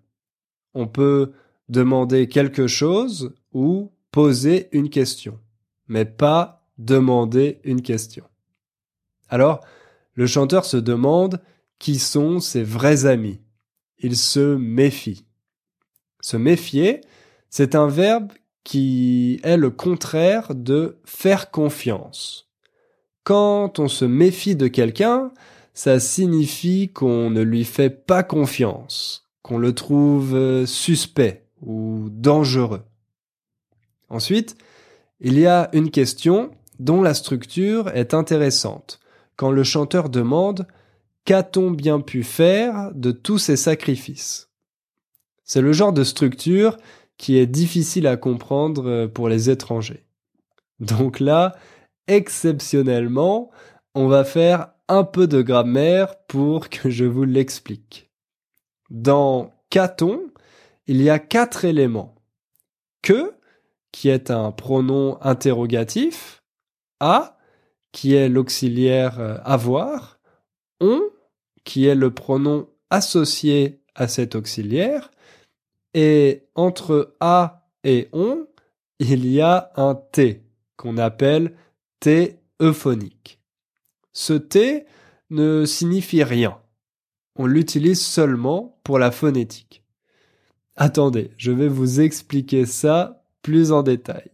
On 0.74 0.88
peut 0.88 1.34
demander 1.68 2.27
quelque 2.27 2.65
chose 2.65 3.36
ou 3.53 3.91
poser 4.10 4.68
une 4.72 4.89
question, 4.89 5.38
mais 5.88 6.03
pas 6.03 6.68
demander 6.79 7.60
une 7.63 7.84
question. 7.84 8.24
Alors, 9.27 9.63
le 10.15 10.25
chanteur 10.25 10.65
se 10.65 10.77
demande 10.77 11.39
qui 11.77 12.00
sont 12.00 12.39
ses 12.39 12.63
vrais 12.63 13.06
amis. 13.06 13.39
Il 14.00 14.18
se 14.18 14.56
méfie. 14.56 15.25
Se 16.22 16.38
méfier, 16.38 17.01
c'est 17.51 17.75
un 17.75 17.88
verbe 17.88 18.32
qui 18.63 19.39
est 19.44 19.58
le 19.58 19.70
contraire 19.70 20.56
de 20.56 20.98
faire 21.06 21.51
confiance. 21.51 22.49
Quand 23.29 23.77
on 23.77 23.88
se 23.88 24.05
méfie 24.05 24.55
de 24.55 24.67
quelqu'un, 24.67 25.31
ça 25.75 26.00
signifie 26.00 26.91
qu'on 26.91 27.29
ne 27.29 27.43
lui 27.43 27.63
fait 27.63 27.91
pas 27.91 28.24
confiance, 28.24 29.29
qu'on 29.43 29.59
le 29.59 29.75
trouve 29.75 30.65
suspect 30.65 31.45
ou 31.62 32.07
dangereux. 32.09 32.81
Ensuite, 34.09 34.57
il 35.19 35.38
y 35.38 35.45
a 35.45 35.69
une 35.74 35.91
question 35.91 36.50
dont 36.79 37.03
la 37.03 37.13
structure 37.13 37.89
est 37.89 38.15
intéressante, 38.15 39.00
quand 39.36 39.51
le 39.51 39.63
chanteur 39.63 40.09
demande 40.09 40.65
Qu'a-t-on 41.24 41.69
bien 41.69 42.00
pu 42.00 42.24
faire 42.24 42.91
de 42.95 43.12
tous 43.12 43.38
ces 43.38 43.57
sacrifices? 43.57 44.50
C'est 45.43 45.62
le 45.62 45.71
genre 45.71 45.93
de 45.93 46.03
structure 46.03 46.77
qui 47.17 47.38
est 47.38 47.45
difficile 47.45 48.07
à 48.07 48.17
comprendre 48.17 49.05
pour 49.05 49.29
les 49.29 49.51
étrangers. 49.51 50.07
Donc 50.79 51.19
là, 51.19 51.55
exceptionnellement, 52.10 53.51
on 53.96 54.08
va 54.08 54.25
faire 54.25 54.74
un 54.88 55.04
peu 55.04 55.28
de 55.28 55.42
grammaire 55.42 56.16
pour 56.28 56.70
que 56.70 56.89
je 56.89 57.06
vous 57.06 57.24
l'explique. 57.24 58.10
Dans 58.89 59.54
qu'a-t-on, 59.70 60.32
il 60.88 61.01
y 61.01 61.10
a 61.10 61.20
quatre 61.20 61.63
éléments. 61.63 62.16
Que, 63.01 63.34
qui 63.92 64.10
est 64.10 64.32
un 64.32 64.51
pronom 64.51 65.18
interrogatif, 65.22 66.44
a, 67.00 67.38
qui 67.92 68.16
est 68.16 68.28
l'auxiliaire 68.28 69.20
euh, 69.20 69.38
avoir, 69.44 70.20
on, 70.82 71.01
qui 71.63 71.86
est 71.86 71.96
le 71.96 72.13
pronom 72.13 72.68
associé 72.89 73.82
à 73.96 74.08
cet 74.08 74.36
auxiliaire, 74.36 75.12
et 75.94 76.48
entre 76.56 77.16
a 77.20 77.68
et 77.84 78.10
on, 78.12 78.48
il 79.00 79.32
y 79.32 79.42
a 79.42 79.72
un 79.75 79.96
t 79.96 80.44
qu'on 80.75 80.98
appelle 80.98 81.56
T 82.00 82.39
euphonique. 82.62 83.39
Ce 84.13 84.34
T 84.34 84.86
ne 85.29 85.65
signifie 85.65 86.24
rien. 86.24 86.58
On 87.36 87.46
l'utilise 87.46 88.01
seulement 88.01 88.79
pour 88.84 89.00
la 89.00 89.12
phonétique. 89.12 89.84
Attendez, 90.75 91.32
je 91.38 91.51
vais 91.51 91.68
vous 91.68 92.01
expliquer 92.01 92.65
ça 92.65 93.24
plus 93.41 93.72
en 93.72 93.84
détail. 93.84 94.32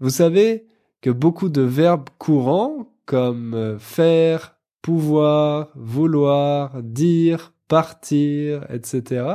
Vous 0.00 0.10
savez 0.10 0.66
que 1.00 1.10
beaucoup 1.10 1.48
de 1.48 1.62
verbes 1.62 2.08
courants 2.18 2.92
comme 3.04 3.78
faire, 3.78 4.58
pouvoir, 4.82 5.70
vouloir, 5.74 6.82
dire, 6.82 7.52
partir, 7.68 8.66
etc., 8.70 9.26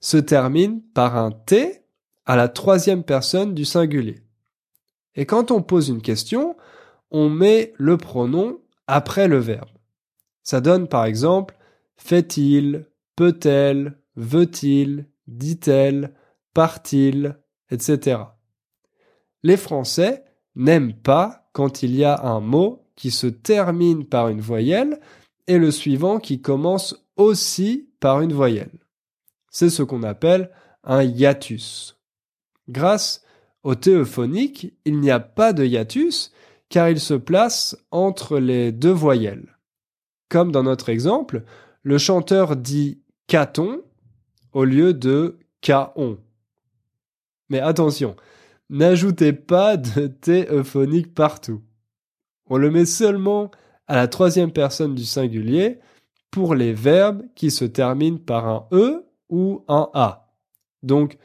se 0.00 0.16
termine 0.16 0.82
par 0.94 1.16
un 1.16 1.30
T 1.30 1.82
à 2.26 2.36
la 2.36 2.48
troisième 2.48 3.02
personne 3.02 3.54
du 3.54 3.64
singulier. 3.64 4.22
Et 5.18 5.26
quand 5.26 5.50
on 5.50 5.62
pose 5.62 5.88
une 5.88 6.00
question, 6.00 6.56
on 7.10 7.28
met 7.28 7.74
le 7.76 7.96
pronom 7.96 8.60
après 8.86 9.26
le 9.26 9.38
verbe. 9.38 9.68
Ça 10.44 10.60
donne 10.60 10.86
par 10.86 11.06
exemple 11.06 11.56
fait-il, 11.96 12.86
peut-elle, 13.16 13.98
veut-il, 14.14 15.06
dit-elle, 15.26 16.14
part-il, 16.54 17.36
etc. 17.72 18.20
Les 19.42 19.56
Français 19.56 20.24
n'aiment 20.54 20.94
pas 20.94 21.50
quand 21.52 21.82
il 21.82 21.96
y 21.96 22.04
a 22.04 22.22
un 22.22 22.38
mot 22.38 22.86
qui 22.94 23.10
se 23.10 23.26
termine 23.26 24.06
par 24.06 24.28
une 24.28 24.40
voyelle 24.40 25.00
et 25.48 25.58
le 25.58 25.72
suivant 25.72 26.20
qui 26.20 26.40
commence 26.40 27.08
aussi 27.16 27.90
par 27.98 28.20
une 28.20 28.32
voyelle. 28.32 28.78
C'est 29.50 29.70
ce 29.70 29.82
qu'on 29.82 30.04
appelle 30.04 30.52
un 30.84 31.02
hiatus. 31.02 31.98
Grâce 32.68 33.24
au 33.62 33.74
théophonique, 33.74 34.74
il 34.84 35.00
n'y 35.00 35.10
a 35.10 35.20
pas 35.20 35.52
de 35.52 35.64
hiatus 35.64 36.32
car 36.68 36.88
il 36.88 37.00
se 37.00 37.14
place 37.14 37.76
entre 37.90 38.38
les 38.38 38.72
deux 38.72 38.92
voyelles. 38.92 39.58
Comme 40.28 40.52
dans 40.52 40.62
notre 40.62 40.90
exemple, 40.90 41.44
le 41.82 41.98
chanteur 41.98 42.56
dit 42.56 43.02
caton 43.26 43.82
au 44.52 44.64
lieu 44.64 44.92
de 44.92 45.38
caon. 45.60 46.18
Mais 47.48 47.60
attention, 47.60 48.16
n'ajoutez 48.68 49.32
pas 49.32 49.76
de 49.76 50.06
T 50.06 50.46
euphonique 50.50 51.14
partout. 51.14 51.62
On 52.46 52.58
le 52.58 52.70
met 52.70 52.86
seulement 52.86 53.50
à 53.86 53.96
la 53.96 54.08
troisième 54.08 54.52
personne 54.52 54.94
du 54.94 55.04
singulier 55.04 55.78
pour 56.30 56.54
les 56.54 56.74
verbes 56.74 57.22
qui 57.34 57.50
se 57.50 57.64
terminent 57.64 58.18
par 58.18 58.46
un 58.46 58.66
E 58.72 59.06
ou 59.30 59.64
un 59.68 59.88
A. 59.94 60.34
Donc, 60.82 61.16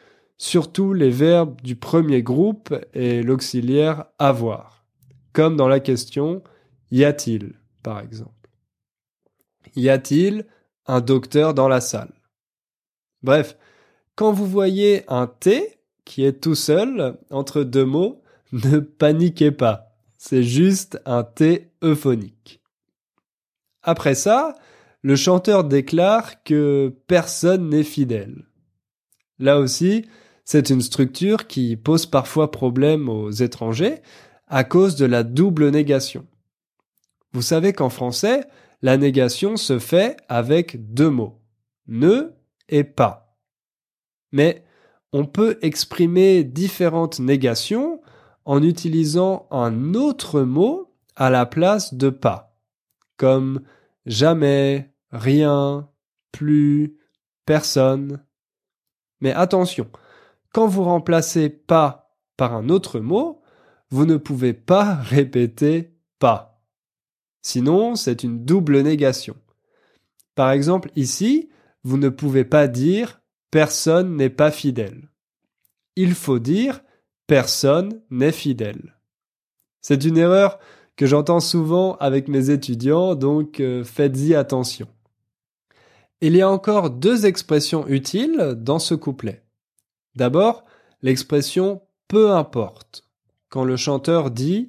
surtout 0.43 0.91
les 0.91 1.09
verbes 1.09 1.61
du 1.61 1.77
premier 1.77 2.21
groupe 2.21 2.75
et 2.93 3.23
l'auxiliaire 3.23 4.07
avoir. 4.19 4.85
Comme 5.31 5.55
dans 5.55 5.69
la 5.69 5.79
question 5.79 6.43
y 6.91 7.05
a-t-il, 7.05 7.53
par 7.81 8.01
exemple. 8.01 8.49
Y 9.77 9.87
a-t-il 9.87 10.45
un 10.85 10.99
docteur 10.99 11.53
dans 11.53 11.69
la 11.69 11.79
salle? 11.79 12.13
Bref, 13.21 13.57
quand 14.15 14.33
vous 14.33 14.45
voyez 14.45 15.05
un 15.07 15.27
T 15.27 15.79
qui 16.03 16.25
est 16.25 16.41
tout 16.41 16.55
seul 16.55 17.17
entre 17.29 17.63
deux 17.63 17.85
mots, 17.85 18.21
ne 18.51 18.79
paniquez 18.79 19.51
pas. 19.51 19.95
C'est 20.17 20.43
juste 20.43 21.01
un 21.05 21.23
T 21.23 21.71
euphonique. 21.81 22.61
Après 23.81 24.13
ça, 24.13 24.55
le 25.03 25.15
chanteur 25.15 25.63
déclare 25.63 26.43
que 26.43 26.93
personne 27.07 27.69
n'est 27.69 27.83
fidèle. 27.83 28.43
Là 29.39 29.57
aussi, 29.57 30.05
c'est 30.45 30.69
une 30.69 30.81
structure 30.81 31.47
qui 31.47 31.77
pose 31.77 32.05
parfois 32.05 32.51
problème 32.51 33.09
aux 33.09 33.31
étrangers 33.31 34.01
à 34.47 34.63
cause 34.63 34.95
de 34.95 35.05
la 35.05 35.23
double 35.23 35.69
négation. 35.69 36.27
Vous 37.31 37.41
savez 37.41 37.73
qu'en 37.73 37.89
français, 37.89 38.45
la 38.81 38.97
négation 38.97 39.57
se 39.57 39.79
fait 39.79 40.17
avec 40.27 40.93
deux 40.93 41.09
mots, 41.09 41.41
ne 41.87 42.33
et 42.69 42.83
pas. 42.83 43.37
Mais 44.31 44.63
on 45.13 45.25
peut 45.25 45.57
exprimer 45.61 46.43
différentes 46.43 47.19
négations 47.19 48.01
en 48.45 48.61
utilisant 48.61 49.47
un 49.51 49.93
autre 49.93 50.41
mot 50.41 50.93
à 51.15 51.29
la 51.29 51.45
place 51.45 51.93
de 51.93 52.09
pas, 52.09 52.57
comme 53.17 53.61
jamais, 54.05 54.93
rien, 55.11 55.89
plus, 56.31 56.97
personne. 57.45 58.23
Mais 59.21 59.31
attention, 59.31 59.89
quand 60.53 60.67
vous 60.67 60.83
remplacez 60.83 61.49
pas 61.49 62.15
par 62.37 62.53
un 62.53 62.69
autre 62.69 62.99
mot, 62.99 63.41
vous 63.89 64.05
ne 64.05 64.17
pouvez 64.17 64.53
pas 64.53 64.95
répéter 64.95 65.93
pas. 66.19 66.61
Sinon, 67.41 67.95
c'est 67.95 68.23
une 68.23 68.45
double 68.45 68.81
négation. 68.81 69.35
Par 70.35 70.51
exemple, 70.51 70.89
ici, 70.95 71.49
vous 71.83 71.97
ne 71.97 72.09
pouvez 72.09 72.45
pas 72.45 72.67
dire 72.67 73.21
personne 73.51 74.15
n'est 74.15 74.29
pas 74.29 74.51
fidèle. 74.51 75.09
Il 75.95 76.13
faut 76.13 76.39
dire 76.39 76.81
personne 77.27 78.01
n'est 78.09 78.31
fidèle. 78.31 78.95
C'est 79.81 80.05
une 80.05 80.17
erreur 80.17 80.59
que 80.95 81.05
j'entends 81.05 81.39
souvent 81.39 81.95
avec 81.97 82.27
mes 82.27 82.51
étudiants, 82.51 83.15
donc 83.15 83.59
euh, 83.59 83.83
faites-y 83.83 84.35
attention. 84.35 84.87
Il 86.21 86.35
y 86.35 86.41
a 86.41 86.49
encore 86.49 86.89
deux 86.89 87.25
expressions 87.25 87.87
utiles 87.87 88.55
dans 88.57 88.79
ce 88.79 88.95
couplet. 88.95 89.43
D'abord, 90.15 90.65
l'expression 91.01 91.81
peu 92.07 92.31
importe. 92.31 93.07
Quand 93.49 93.63
le 93.63 93.77
chanteur 93.77 94.31
dit 94.31 94.67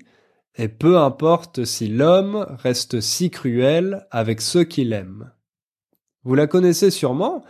et 0.57 0.69
peu 0.69 0.99
importe 0.99 1.65
si 1.65 1.89
l'homme 1.89 2.47
reste 2.63 3.01
si 3.01 3.31
cruel 3.31 4.07
avec 4.11 4.41
ceux 4.41 4.65
qu'il 4.65 4.93
aime. 4.93 5.33
Vous 6.23 6.35
la 6.35 6.47
connaissez 6.47 6.91
sûrement, 6.91 7.45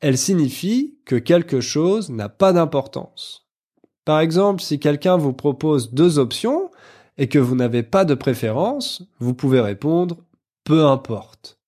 elle 0.00 0.16
signifie 0.16 0.98
que 1.04 1.16
quelque 1.16 1.60
chose 1.60 2.10
n'a 2.10 2.28
pas 2.28 2.52
d'importance. 2.52 3.48
Par 4.04 4.20
exemple, 4.20 4.62
si 4.62 4.78
quelqu'un 4.78 5.16
vous 5.16 5.32
propose 5.32 5.92
deux 5.92 6.18
options 6.18 6.70
et 7.18 7.28
que 7.28 7.38
vous 7.38 7.56
n'avez 7.56 7.82
pas 7.82 8.04
de 8.04 8.14
préférence, 8.14 9.02
vous 9.18 9.34
pouvez 9.34 9.60
répondre 9.60 10.18
peu 10.62 10.84
importe. 10.84 11.58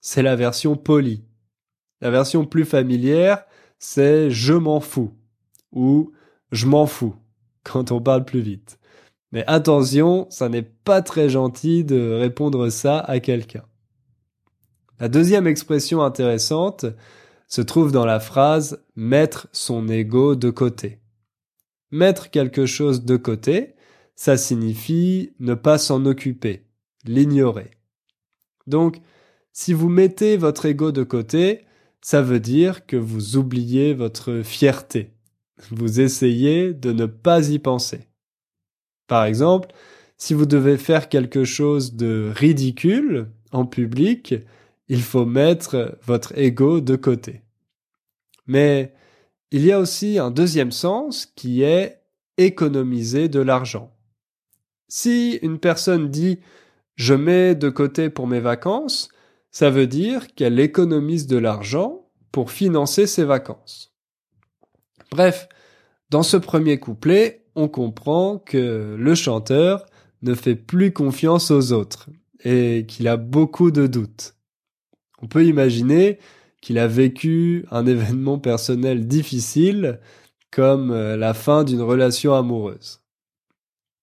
C'est 0.00 0.22
la 0.22 0.36
version 0.36 0.76
polie. 0.76 1.24
La 2.00 2.10
version 2.10 2.46
plus 2.46 2.64
familière, 2.64 3.44
c'est 3.78 4.30
je 4.30 4.54
m'en 4.54 4.80
fous 4.80 5.12
ou 5.72 6.12
je 6.52 6.66
m'en 6.66 6.86
fous 6.86 7.14
quand 7.64 7.92
on 7.92 8.00
parle 8.00 8.24
plus 8.24 8.40
vite. 8.40 8.78
Mais 9.32 9.44
attention, 9.46 10.26
ça 10.30 10.48
n'est 10.48 10.62
pas 10.62 11.02
très 11.02 11.28
gentil 11.28 11.84
de 11.84 12.12
répondre 12.12 12.68
ça 12.68 12.98
à 12.98 13.20
quelqu'un. 13.20 13.64
La 14.98 15.08
deuxième 15.08 15.46
expression 15.46 16.02
intéressante 16.02 16.84
se 17.46 17.62
trouve 17.62 17.92
dans 17.92 18.04
la 18.04 18.20
phrase 18.20 18.84
mettre 18.96 19.48
son 19.52 19.88
ego 19.88 20.34
de 20.34 20.50
côté. 20.50 21.00
Mettre 21.90 22.30
quelque 22.30 22.66
chose 22.66 23.04
de 23.04 23.16
côté, 23.16 23.74
ça 24.14 24.36
signifie 24.36 25.32
ne 25.40 25.54
pas 25.54 25.78
s'en 25.78 26.04
occuper, 26.06 26.66
l'ignorer. 27.04 27.70
Donc, 28.66 29.00
si 29.52 29.72
vous 29.72 29.88
mettez 29.88 30.36
votre 30.36 30.66
ego 30.66 30.92
de 30.92 31.02
côté, 31.02 31.64
ça 32.02 32.22
veut 32.22 32.40
dire 32.40 32.86
que 32.86 32.96
vous 32.96 33.36
oubliez 33.36 33.94
votre 33.94 34.42
fierté. 34.42 35.14
Vous 35.70 36.00
essayez 36.00 36.72
de 36.72 36.92
ne 36.92 37.06
pas 37.06 37.50
y 37.50 37.58
penser. 37.58 38.08
Par 39.06 39.24
exemple, 39.24 39.68
si 40.16 40.34
vous 40.34 40.46
devez 40.46 40.76
faire 40.76 41.08
quelque 41.08 41.44
chose 41.44 41.94
de 41.94 42.32
ridicule 42.34 43.28
en 43.52 43.66
public, 43.66 44.34
il 44.88 45.02
faut 45.02 45.24
mettre 45.24 45.98
votre 46.04 46.36
ego 46.38 46.80
de 46.80 46.96
côté. 46.96 47.42
Mais 48.46 48.94
il 49.50 49.64
y 49.64 49.72
a 49.72 49.78
aussi 49.78 50.18
un 50.18 50.30
deuxième 50.30 50.72
sens 50.72 51.26
qui 51.26 51.62
est 51.62 52.02
économiser 52.36 53.28
de 53.28 53.40
l'argent. 53.40 53.96
Si 54.88 55.38
une 55.42 55.58
personne 55.58 56.10
dit 56.10 56.40
je 56.96 57.14
mets 57.14 57.54
de 57.54 57.70
côté 57.70 58.10
pour 58.10 58.26
mes 58.26 58.40
vacances, 58.40 59.08
ça 59.50 59.70
veut 59.70 59.86
dire 59.86 60.34
qu'elle 60.34 60.60
économise 60.60 61.26
de 61.26 61.38
l'argent 61.38 62.08
pour 62.30 62.50
financer 62.50 63.06
ses 63.06 63.24
vacances. 63.24 63.89
Bref, 65.10 65.48
dans 66.10 66.22
ce 66.22 66.36
premier 66.36 66.78
couplet, 66.78 67.44
on 67.54 67.68
comprend 67.68 68.38
que 68.38 68.96
le 68.98 69.14
chanteur 69.14 69.86
ne 70.22 70.34
fait 70.34 70.56
plus 70.56 70.92
confiance 70.92 71.50
aux 71.50 71.72
autres 71.72 72.08
et 72.44 72.86
qu'il 72.86 73.08
a 73.08 73.16
beaucoup 73.16 73.70
de 73.70 73.86
doutes. 73.86 74.34
On 75.22 75.26
peut 75.26 75.44
imaginer 75.44 76.18
qu'il 76.60 76.78
a 76.78 76.86
vécu 76.86 77.66
un 77.70 77.86
événement 77.86 78.38
personnel 78.38 79.06
difficile 79.06 80.00
comme 80.50 80.90
euh, 80.90 81.16
la 81.16 81.34
fin 81.34 81.64
d'une 81.64 81.82
relation 81.82 82.34
amoureuse. 82.34 83.00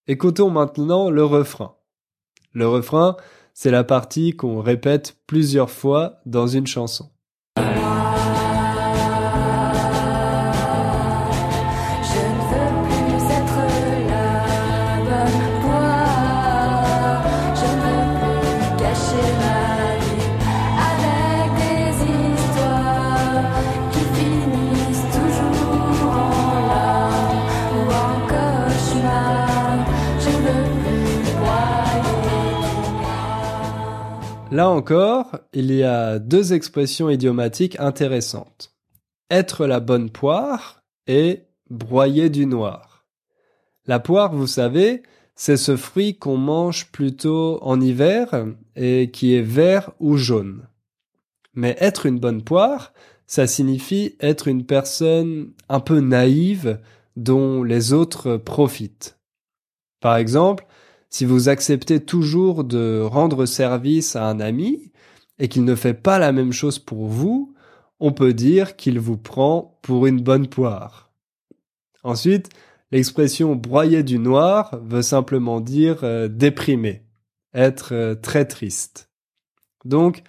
Écoutons 0.08 0.50
maintenant 0.50 1.10
le 1.10 1.24
refrain. 1.24 1.76
Le 2.54 2.68
refrain, 2.68 3.18
c'est 3.54 3.72
la 3.72 3.84
partie 3.84 4.36
qu'on 4.36 4.62
répète 4.62 5.18
plusieurs 5.28 5.70
fois 5.70 6.22
dans 6.26 6.48
une 6.48 6.68
chanson. 6.68 7.10
Là 34.58 34.72
encore, 34.72 35.38
il 35.54 35.72
y 35.72 35.84
a 35.84 36.18
deux 36.18 36.54
expressions 36.54 37.12
idiomatiques 37.12 37.80
intéressantes. 37.80 38.76
Être 39.30 39.68
la 39.68 39.80
bonne 39.80 40.10
poire 40.10 40.82
et 41.06 41.44
broyer 41.70 42.32
du 42.32 42.48
noir. 42.48 43.06
La 43.86 44.00
poire, 44.00 44.34
vous 44.34 44.48
savez, 44.48 45.04
c'est 45.36 45.58
ce 45.58 45.78
fruit 45.78 46.18
qu'on 46.18 46.38
mange 46.38 46.92
plutôt 46.92 47.60
en 47.62 47.80
hiver 47.80 48.48
et 48.76 49.12
qui 49.12 49.36
est 49.36 49.44
vert 49.44 49.92
ou 50.00 50.18
jaune. 50.18 50.68
Mais 51.54 51.78
être 51.80 52.08
une 52.08 52.18
bonne 52.18 52.44
poire, 52.44 52.94
ça 53.28 53.46
signifie 53.46 54.16
être 54.22 54.48
une 54.48 54.66
personne 54.66 55.52
un 55.70 55.82
peu 55.82 56.00
naïve 56.00 56.80
dont 57.16 57.62
les 57.62 57.94
autres 57.94 58.38
profitent. 58.38 59.20
Par 60.00 60.16
exemple, 60.16 60.66
si 61.10 61.26
vous 61.26 61.50
acceptez 61.50 62.00
toujours 62.00 62.64
de 62.64 63.02
rendre 63.02 63.46
service 63.46 64.16
à 64.16 64.28
un 64.28 64.40
ami 64.40 64.92
et 65.40 65.48
qu'il 65.48 65.64
ne 65.64 65.76
fait 65.76 65.94
pas 65.94 66.20
la 66.20 66.32
même 66.32 66.52
chose 66.52 66.80
pour 66.80 67.08
vous, 67.08 67.54
on 68.00 68.12
peut 68.12 68.34
dire 68.34 68.76
qu'il 68.76 69.00
vous 69.00 69.18
prend 69.18 69.80
pour 69.82 70.06
une 70.06 70.22
bonne 70.22 70.48
poire. 70.48 71.12
Ensuite, 72.04 72.50
l'expression 72.92 73.56
broyer 73.56 74.04
du 74.04 74.20
noir 74.20 74.80
veut 74.84 75.02
simplement 75.02 75.62
dire 75.62 76.04
euh, 76.04 76.28
déprimer, 76.28 77.04
être 77.54 77.94
euh, 77.94 78.16
très 78.16 78.46
triste. 78.46 79.10
Donc, 79.86 80.24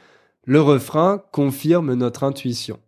le 0.44 0.60
refrain 0.60 1.22
confirme 1.32 1.94
notre 1.94 2.24
intuition. 2.24 2.80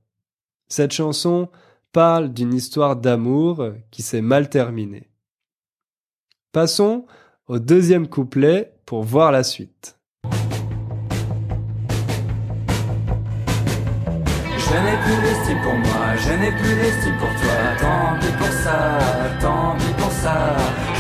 Cette 0.69 0.93
chanson 0.93 1.49
parle 1.93 2.33
d'une 2.33 2.55
histoire 2.55 2.97
d'amour 2.97 3.69
qui 3.91 4.03
s'est 4.03 4.23
mal 4.23 4.49
terminée. 4.49 5.11
Passons 6.53 7.07
au 7.51 7.59
deuxième 7.59 8.07
couplet 8.07 8.71
pour 8.87 9.03
voir 9.03 9.33
la 9.33 9.43
suite. 9.43 9.97
Je 14.63 14.77
n'ai 14.85 14.97
plus 15.03 15.19
l'estime 15.25 15.61
pour 15.61 15.75
moi, 15.75 16.15
je 16.15 16.33
n'ai 16.41 16.53
plus 16.53 16.75
l'estime 16.77 17.17
pour 17.19 17.33
toi. 17.43 17.59
Tant 17.81 18.21
pis 18.21 18.33
pour 18.39 18.53
ça, 18.63 18.99
tant 19.41 19.75
pis 19.79 19.95
pour 20.01 20.13
ça. 20.13 20.37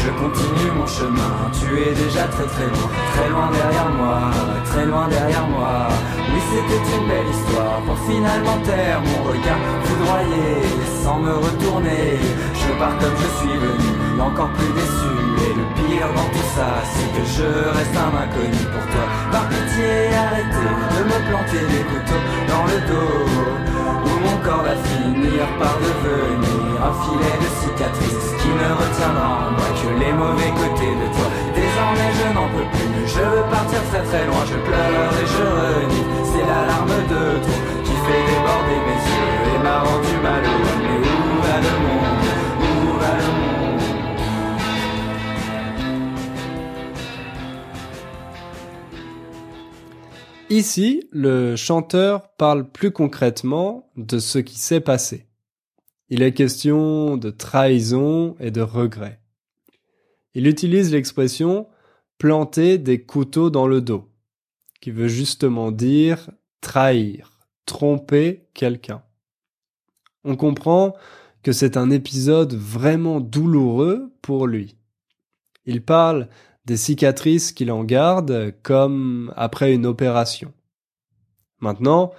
Je 0.02 0.10
continue 0.10 0.72
mon 0.76 0.88
chemin, 0.88 1.36
tu 1.54 1.68
es 1.86 1.94
déjà 1.94 2.24
très 2.34 2.46
très 2.54 2.66
loin, 2.66 2.90
très 3.14 3.28
loin 3.30 3.48
derrière 3.52 3.90
moi, 3.90 4.20
très 4.64 4.86
loin 4.86 5.06
derrière 5.06 5.46
moi. 5.46 5.86
Oui, 6.32 6.40
c'était 6.50 6.82
une 6.96 7.06
belle 7.06 7.30
histoire 7.30 7.80
pour 7.86 7.98
finalement 8.10 8.58
taire 8.64 9.00
mon 9.02 9.22
regard 9.30 9.60
foudroyé, 9.84 10.66
sans 11.04 11.20
me 11.20 11.32
retourner. 11.32 12.18
Je 12.54 12.72
pars 12.76 12.98
comme 12.98 13.16
je 13.22 13.28
suis 13.38 13.56
venu, 13.56 14.20
encore 14.20 14.50
plus 14.54 14.72
déçu. 14.74 15.19
Et 15.40 15.54
le 15.56 15.64
pire 15.76 16.10
dans 16.14 16.30
tout 16.34 16.48
ça, 16.54 16.68
c'est 16.92 17.10
que 17.16 17.24
je 17.24 17.48
reste 17.76 17.96
un 17.96 18.12
inconnu 18.24 18.62
pour 18.72 18.84
toi. 18.92 19.04
Par 19.32 19.48
pitié, 19.48 20.12
arrêtez 20.12 20.72
de 20.94 21.00
me 21.10 21.18
planter 21.28 21.64
des 21.72 21.84
couteaux 21.90 22.24
dans 22.50 22.64
le 22.70 22.78
dos. 22.90 23.24
Où 24.04 24.12
mon 24.24 24.36
corps 24.44 24.64
va 24.64 24.76
finir 24.88 25.46
par 25.58 25.76
devenir 25.80 26.76
un 26.88 26.94
filet 27.04 27.36
de 27.40 27.48
cicatrices 27.60 28.32
qui 28.40 28.48
ne 28.48 28.68
retiendra 28.80 29.48
en 29.48 29.50
moi 29.56 29.68
que 29.76 29.88
les 30.02 30.12
mauvais 30.12 30.52
côtés 30.60 30.94
de 31.00 31.06
toi. 31.14 31.28
Désormais 31.54 32.10
je 32.20 32.26
n'en 32.34 32.48
peux 32.48 32.68
plus, 32.76 33.06
je 33.06 33.20
veux 33.20 33.46
partir 33.50 33.80
très 33.90 34.02
très 34.04 34.24
loin, 34.26 34.42
je 34.44 34.56
pleure 34.56 35.12
et 35.20 35.28
je 35.34 35.44
renie. 35.60 36.06
C'est 36.24 36.44
l'alarme 36.48 36.96
de 37.12 37.22
trop 37.44 37.62
qui 37.84 37.96
fait 38.04 38.24
déborder 38.28 38.78
mes 38.88 39.00
yeux 39.08 39.36
et 39.52 39.58
m'a 39.64 39.78
rendu 39.80 40.14
malheureux. 40.22 40.78
Mais 40.84 41.00
où 41.00 41.42
va 41.44 41.56
le 41.64 41.74
monde? 41.84 41.99
Ici, 50.50 51.06
le 51.12 51.54
chanteur 51.54 52.34
parle 52.34 52.68
plus 52.68 52.90
concrètement 52.90 53.88
de 53.96 54.18
ce 54.18 54.40
qui 54.40 54.58
s'est 54.58 54.80
passé. 54.80 55.28
Il 56.08 56.22
est 56.22 56.34
question 56.34 57.16
de 57.16 57.30
trahison 57.30 58.34
et 58.40 58.50
de 58.50 58.60
regret. 58.60 59.20
Il 60.34 60.48
utilise 60.48 60.90
l'expression 60.90 61.68
planter 62.18 62.78
des 62.78 63.00
couteaux 63.00 63.48
dans 63.48 63.68
le 63.68 63.80
dos, 63.80 64.10
qui 64.80 64.90
veut 64.90 65.06
justement 65.06 65.70
dire 65.70 66.30
trahir, 66.60 67.38
tromper 67.64 68.48
quelqu'un. 68.52 69.04
On 70.24 70.34
comprend 70.34 70.96
que 71.44 71.52
c'est 71.52 71.76
un 71.76 71.90
épisode 71.90 72.54
vraiment 72.54 73.20
douloureux 73.20 74.12
pour 74.20 74.48
lui. 74.48 74.76
Il 75.64 75.84
parle 75.84 76.28
des 76.70 76.76
cicatrices 76.76 77.50
qu'il 77.50 77.72
en 77.72 77.82
garde 77.82 78.54
comme 78.62 79.34
après 79.36 79.74
une 79.74 79.86
opération. 79.86 80.52
Maintenant, 81.58 82.12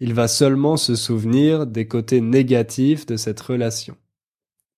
il 0.00 0.14
va 0.14 0.28
seulement 0.28 0.78
se 0.78 0.94
souvenir 0.94 1.66
des 1.66 1.86
côtés 1.86 2.22
négatifs 2.22 3.04
de 3.04 3.18
cette 3.18 3.38
relation. 3.38 3.98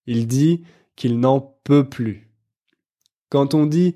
Il 0.07 0.27
dit 0.27 0.65
qu'il 0.97 1.21
n'en 1.21 1.41
peut 1.63 1.89
plus. 1.89 2.33
Quand 3.29 3.55
on 3.55 3.67
dit 3.67 3.95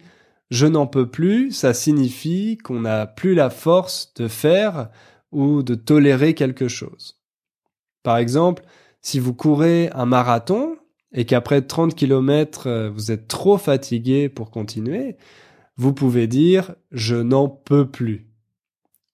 je 0.51 0.67
n'en 0.67 0.87
peux 0.87 1.11
plus, 1.11 1.51
ça 1.51 1.75
signifie 1.75 2.57
qu'on 2.59 2.83
n'a 2.83 3.09
plus 3.09 3.35
la 3.35 3.51
force 3.51 4.15
de 4.15 4.29
faire 4.29 4.89
ou 5.33 5.65
de 5.65 5.75
tolérer 5.75 6.35
quelque 6.35 6.69
chose. 6.69 7.21
Par 8.05 8.19
exemple, 8.19 8.63
si 9.01 9.19
vous 9.19 9.35
courez 9.35 9.91
un 9.95 10.07
marathon 10.07 10.77
et 11.15 11.25
qu'après 11.25 11.63
30 11.63 11.95
km 11.95 12.67
euh, 12.67 12.91
vous 12.91 13.11
êtes 13.13 13.29
trop 13.29 13.57
fatigué 13.57 14.29
pour 14.29 14.51
continuer, 14.51 15.17
vous 15.77 15.95
pouvez 15.95 16.27
dire 16.27 16.75
je 16.91 17.17
n'en 17.17 17.49
peux 17.49 17.89
plus. 17.91 18.29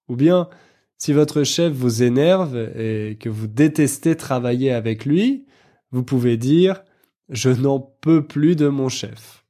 Ou 0.08 0.16
bien, 0.16 0.48
si 0.96 1.12
votre 1.12 1.44
chef 1.44 1.72
vous 1.72 2.02
énerve 2.02 2.56
et 2.76 3.16
que 3.20 3.28
vous 3.28 3.46
détestez 3.46 4.16
travailler 4.16 4.72
avec 4.72 5.04
lui, 5.04 5.46
vous 5.92 6.02
pouvez 6.02 6.36
dire 6.36 6.82
je 7.28 7.50
n'en 7.50 7.78
peux 7.78 8.26
plus 8.26 8.56
de 8.56 8.68
mon 8.68 8.88
chef. 8.88 9.44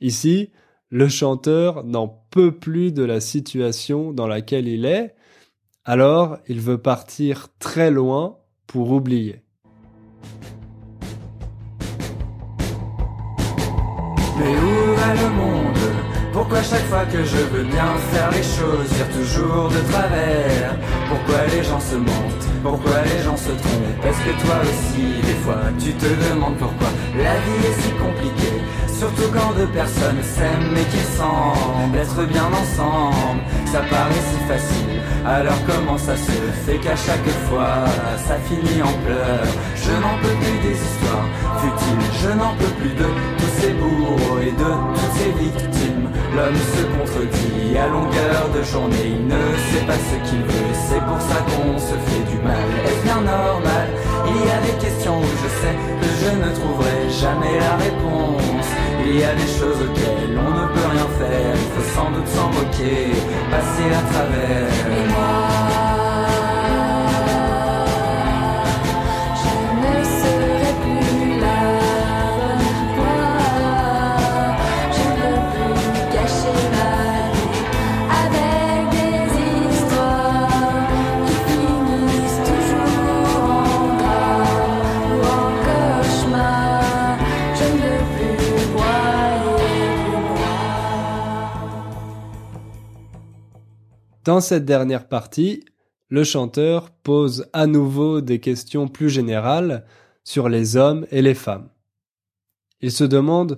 Ici, 0.00 0.50
le 0.88 1.08
chanteur 1.08 1.84
n'en 1.84 2.08
peut 2.30 2.52
plus 2.52 2.92
de 2.92 3.04
la 3.04 3.20
situation 3.20 4.12
dans 4.12 4.26
laquelle 4.26 4.66
il 4.66 4.84
est, 4.84 5.14
alors 5.84 6.38
il 6.48 6.60
veut 6.60 6.78
partir 6.78 7.48
très 7.58 7.90
loin 7.90 8.38
pour 8.66 8.90
oublier. 8.90 9.42
Mais 14.40 14.56
où 14.56 14.94
va 14.96 15.14
le 15.14 15.28
monde 15.28 15.84
Pourquoi 16.32 16.62
chaque 16.62 16.86
fois 16.86 17.04
que 17.04 17.22
je 17.22 17.36
veux 17.52 17.64
bien 17.64 17.90
faire 18.12 18.30
les 18.30 18.42
choses, 18.42 18.88
dire 18.96 19.08
toujours 19.10 19.68
de 19.68 19.80
travers 19.92 20.76
Pourquoi 21.08 21.46
les 21.54 21.62
gens 21.62 21.80
se 21.80 21.96
mentent 21.96 22.46
Pourquoi 22.62 23.02
les 23.04 23.22
gens 23.22 23.36
se 23.36 23.50
trompent 23.50 24.04
Est-ce 24.06 24.20
que 24.24 24.34
toi 24.44 24.56
aussi, 24.62 25.20
des 25.26 25.38
fois, 25.44 25.62
tu 25.78 25.92
te 25.92 26.06
demandes 26.30 26.56
pourquoi 26.56 26.88
la 27.16 27.34
vie 27.44 27.66
est 27.68 27.80
si 27.82 27.90
compliquée 27.92 28.59
Surtout 28.86 29.30
quand 29.32 29.52
deux 29.56 29.68
personnes 29.68 30.22
s'aiment 30.22 30.76
et 30.76 30.84
qu'ils 30.92 31.10
semblent 31.16 31.96
être 31.96 32.22
bien 32.28 32.48
ensemble. 32.52 33.40
Ça 33.72 33.80
paraît 33.80 34.24
si 34.30 34.38
facile, 34.48 35.00
alors 35.24 35.60
comment 35.66 35.96
ça 35.96 36.16
se 36.16 36.32
fait 36.66 36.78
qu'à 36.78 36.96
chaque 36.96 37.30
fois 37.48 37.86
ça 38.26 38.36
finit 38.48 38.82
en 38.82 38.92
pleurs? 39.06 39.52
Je 39.76 39.92
n'en 40.02 40.16
peux 40.20 40.36
plus 40.42 40.58
des 40.68 40.76
histoires 40.76 41.28
futiles, 41.62 42.06
je 42.20 42.30
n'en 42.36 42.52
peux 42.58 42.74
plus 42.80 42.94
de 42.94 43.08
tous 43.38 43.52
ces 43.60 43.72
bourreaux 43.74 44.38
et 44.42 44.50
de 44.50 44.70
toutes 44.94 45.14
ces 45.16 45.32
victimes. 45.38 46.10
L'homme 46.34 46.62
se 46.74 46.82
contredit 46.94 47.78
à 47.78 47.86
longueur 47.86 48.42
de 48.54 48.62
journée, 48.62 49.18
il 49.18 49.26
ne 49.26 49.42
sait 49.70 49.86
pas 49.86 49.98
ce 49.98 50.28
qu'il 50.28 50.42
veut, 50.42 50.72
c'est 50.88 51.02
pour 51.06 51.20
ça 51.20 51.38
qu'on 51.46 51.78
se 51.78 51.94
fait 52.06 52.24
du 52.30 52.38
mal. 52.42 52.66
Est-ce 52.86 53.02
bien 53.04 53.20
normal? 53.22 53.86
Il 54.26 54.46
y 54.46 54.50
a 54.50 54.60
des 54.66 54.76
questions 54.84 55.18
où 55.18 55.30
je 55.42 55.48
sais 55.62 55.76
que 56.00 56.08
je 56.22 56.30
ne 56.42 56.54
trouverai 56.54 56.98
jamais 57.08 57.58
la 57.58 57.74
y 59.20 59.24
a 59.24 59.34
des 59.34 59.52
choses 59.58 59.80
auxquelles 59.82 60.38
on 60.38 60.50
ne 60.50 60.66
peut 60.72 60.88
rien 60.92 61.08
faire. 61.18 61.54
Il 61.54 61.70
faut 61.74 61.88
sans 61.94 62.10
doute 62.10 62.28
s'en 62.28 62.48
moquer, 62.48 63.12
passer 63.50 63.88
à 63.92 64.02
travers. 64.12 64.99
Dans 94.30 94.40
cette 94.40 94.64
dernière 94.64 95.08
partie, 95.08 95.64
le 96.08 96.22
chanteur 96.22 96.92
pose 96.92 97.48
à 97.52 97.66
nouveau 97.66 98.20
des 98.20 98.38
questions 98.38 98.86
plus 98.86 99.10
générales 99.10 99.84
sur 100.22 100.48
les 100.48 100.76
hommes 100.76 101.04
et 101.10 101.20
les 101.20 101.34
femmes. 101.34 101.68
Il 102.80 102.92
se 102.92 103.02
demande 103.02 103.56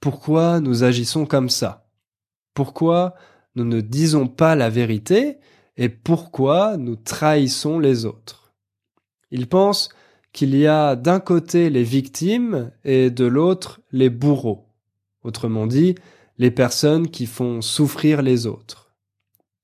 pourquoi 0.00 0.60
nous 0.60 0.82
agissons 0.82 1.26
comme 1.26 1.50
ça. 1.50 1.90
Pourquoi 2.54 3.16
nous 3.54 3.66
ne 3.66 3.82
disons 3.82 4.26
pas 4.26 4.54
la 4.54 4.70
vérité 4.70 5.36
et 5.76 5.90
pourquoi 5.90 6.78
nous 6.78 6.96
trahissons 6.96 7.78
les 7.78 8.06
autres. 8.06 8.54
Il 9.30 9.46
pense 9.46 9.90
qu'il 10.32 10.56
y 10.56 10.66
a 10.66 10.96
d'un 10.96 11.20
côté 11.20 11.68
les 11.68 11.84
victimes 11.84 12.70
et 12.82 13.10
de 13.10 13.26
l'autre 13.26 13.82
les 13.92 14.08
bourreaux. 14.08 14.70
Autrement 15.22 15.66
dit, 15.66 15.96
les 16.38 16.50
personnes 16.50 17.10
qui 17.10 17.26
font 17.26 17.60
souffrir 17.60 18.22
les 18.22 18.46
autres. 18.46 18.83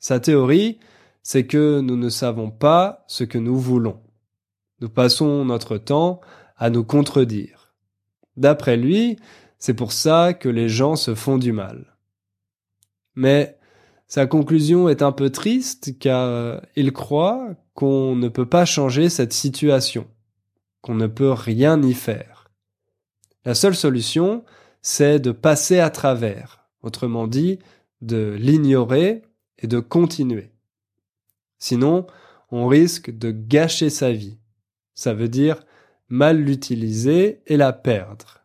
Sa 0.00 0.18
théorie, 0.18 0.78
c'est 1.22 1.46
que 1.46 1.80
nous 1.80 1.96
ne 1.96 2.08
savons 2.08 2.50
pas 2.50 3.04
ce 3.06 3.22
que 3.24 3.38
nous 3.38 3.58
voulons. 3.58 4.00
Nous 4.80 4.88
passons 4.88 5.44
notre 5.44 5.76
temps 5.76 6.20
à 6.56 6.70
nous 6.70 6.84
contredire. 6.84 7.74
D'après 8.36 8.78
lui, 8.78 9.18
c'est 9.58 9.74
pour 9.74 9.92
ça 9.92 10.32
que 10.32 10.48
les 10.48 10.70
gens 10.70 10.96
se 10.96 11.14
font 11.14 11.36
du 11.36 11.52
mal. 11.52 11.98
Mais 13.14 13.58
sa 14.06 14.26
conclusion 14.26 14.88
est 14.88 15.02
un 15.02 15.12
peu 15.12 15.28
triste 15.28 15.98
car 15.98 16.62
il 16.76 16.92
croit 16.92 17.54
qu'on 17.74 18.16
ne 18.16 18.28
peut 18.28 18.48
pas 18.48 18.64
changer 18.64 19.10
cette 19.10 19.34
situation, 19.34 20.06
qu'on 20.80 20.94
ne 20.94 21.06
peut 21.06 21.32
rien 21.32 21.80
y 21.82 21.92
faire. 21.92 22.50
La 23.44 23.54
seule 23.54 23.76
solution, 23.76 24.44
c'est 24.80 25.20
de 25.20 25.32
passer 25.32 25.78
à 25.78 25.90
travers, 25.90 26.68
autrement 26.82 27.26
dit, 27.26 27.58
de 28.00 28.34
l'ignorer 28.38 29.22
et 29.60 29.66
de 29.66 29.80
continuer. 29.80 30.50
Sinon, 31.58 32.06
on 32.50 32.66
risque 32.66 33.10
de 33.10 33.30
gâcher 33.30 33.90
sa 33.90 34.12
vie. 34.12 34.38
Ça 34.94 35.14
veut 35.14 35.28
dire 35.28 35.62
mal 36.08 36.38
l'utiliser 36.38 37.42
et 37.46 37.56
la 37.56 37.72
perdre. 37.72 38.44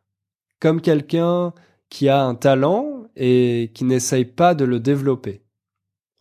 Comme 0.60 0.82
quelqu'un 0.82 1.54
qui 1.90 2.10
a 2.10 2.24
un 2.24 2.36
talent 2.36 3.08
et 3.16 3.72
qui 3.74 3.86
n'essaye 3.86 4.26
pas 4.26 4.54
de 4.56 4.66
le 4.66 4.80
développer. 4.80 5.42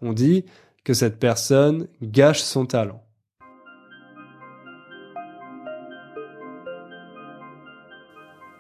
On 0.00 0.12
dit 0.12 0.44
que 0.84 0.94
cette 0.94 1.18
personne 1.18 1.88
gâche 2.02 2.42
son 2.42 2.66
talent. 2.66 3.02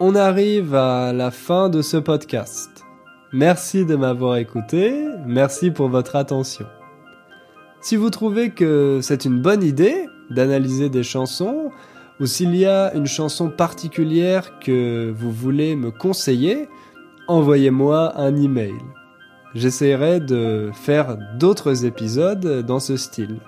On 0.00 0.14
arrive 0.14 0.74
à 0.74 1.12
la 1.12 1.30
fin 1.30 1.68
de 1.68 1.80
ce 1.80 1.96
podcast. 1.96 2.84
Merci 3.36 3.84
de 3.84 3.96
m'avoir 3.96 4.36
écouté, 4.36 4.94
merci 5.26 5.72
pour 5.72 5.88
votre 5.88 6.14
attention. 6.14 6.66
Si 7.80 7.96
vous 7.96 8.08
trouvez 8.08 8.50
que 8.50 9.00
c'est 9.02 9.24
une 9.24 9.42
bonne 9.42 9.64
idée 9.64 10.06
d'analyser 10.30 10.88
des 10.88 11.02
chansons, 11.02 11.72
ou 12.20 12.26
s'il 12.26 12.54
y 12.54 12.64
a 12.64 12.94
une 12.94 13.08
chanson 13.08 13.50
particulière 13.50 14.60
que 14.60 15.10
vous 15.10 15.32
voulez 15.32 15.74
me 15.74 15.90
conseiller, 15.90 16.68
envoyez-moi 17.26 18.16
un 18.20 18.36
email. 18.36 18.78
J'essaierai 19.56 20.20
de 20.20 20.70
faire 20.72 21.18
d'autres 21.36 21.84
épisodes 21.84 22.64
dans 22.64 22.78
ce 22.78 22.96
style. 22.96 23.40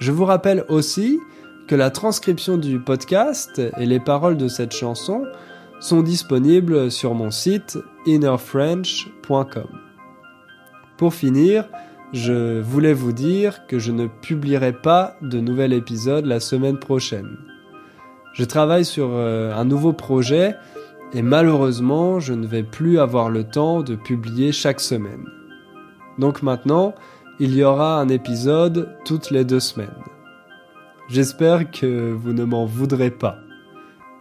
Je 0.00 0.10
vous 0.10 0.24
rappelle 0.24 0.64
aussi 0.68 1.20
que 1.68 1.76
la 1.76 1.90
transcription 1.90 2.58
du 2.58 2.80
podcast 2.80 3.62
et 3.78 3.86
les 3.86 4.00
paroles 4.00 4.36
de 4.36 4.48
cette 4.48 4.72
chanson 4.72 5.22
sont 5.78 6.02
disponibles 6.02 6.90
sur 6.90 7.14
mon 7.14 7.30
site 7.30 7.78
innerfrench.com. 8.06 9.68
Pour 10.96 11.14
finir, 11.14 11.68
je 12.12 12.60
voulais 12.60 12.92
vous 12.92 13.12
dire 13.12 13.66
que 13.66 13.78
je 13.78 13.90
ne 13.90 14.06
publierai 14.06 14.72
pas 14.72 15.16
de 15.22 15.40
nouvel 15.40 15.72
épisode 15.72 16.26
la 16.26 16.40
semaine 16.40 16.78
prochaine. 16.78 17.38
Je 18.34 18.44
travaille 18.44 18.84
sur 18.84 19.10
euh, 19.12 19.54
un 19.54 19.64
nouveau 19.64 19.92
projet 19.92 20.54
et 21.12 21.22
malheureusement 21.22 22.20
je 22.20 22.32
ne 22.34 22.46
vais 22.46 22.62
plus 22.62 22.98
avoir 22.98 23.30
le 23.30 23.44
temps 23.44 23.82
de 23.82 23.94
publier 23.94 24.52
chaque 24.52 24.80
semaine. 24.80 25.26
Donc 26.18 26.42
maintenant, 26.42 26.94
il 27.40 27.54
y 27.54 27.64
aura 27.64 27.98
un 27.98 28.08
épisode 28.08 28.94
toutes 29.04 29.30
les 29.30 29.44
deux 29.44 29.60
semaines. 29.60 29.88
J'espère 31.08 31.70
que 31.70 32.12
vous 32.12 32.32
ne 32.32 32.44
m'en 32.44 32.66
voudrez 32.66 33.10
pas. 33.10 33.38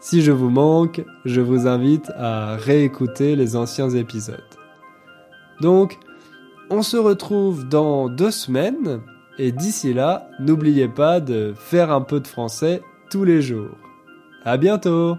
Si 0.02 0.24
je 0.24 0.32
vous 0.32 0.50
manque, 0.50 1.06
je 1.26 1.42
vous 1.42 1.68
invite 1.68 2.12
à 2.18 2.56
réécouter 2.56 3.36
les 3.36 3.56
anciens 3.56 3.92
épisodes. 3.92 4.42
Donc, 5.62 6.00
on 6.72 6.82
se 6.82 6.98
retrouve 6.98 7.68
dans 7.68 8.10
deux 8.10 8.32
semaines 8.32 9.02
et 9.38 9.52
d'ici 9.52 9.94
là, 9.94 10.28
n'oubliez 10.40 10.88
pas 10.88 11.20
de 11.20 11.54
faire 11.56 11.92
un 11.92 12.02
peu 12.02 12.20
de 12.20 12.28
français 12.28 12.82
tous 13.12 13.24
les 13.24 13.44
jours. 13.44 13.78
À 14.44 14.58
bientôt! 14.58 15.18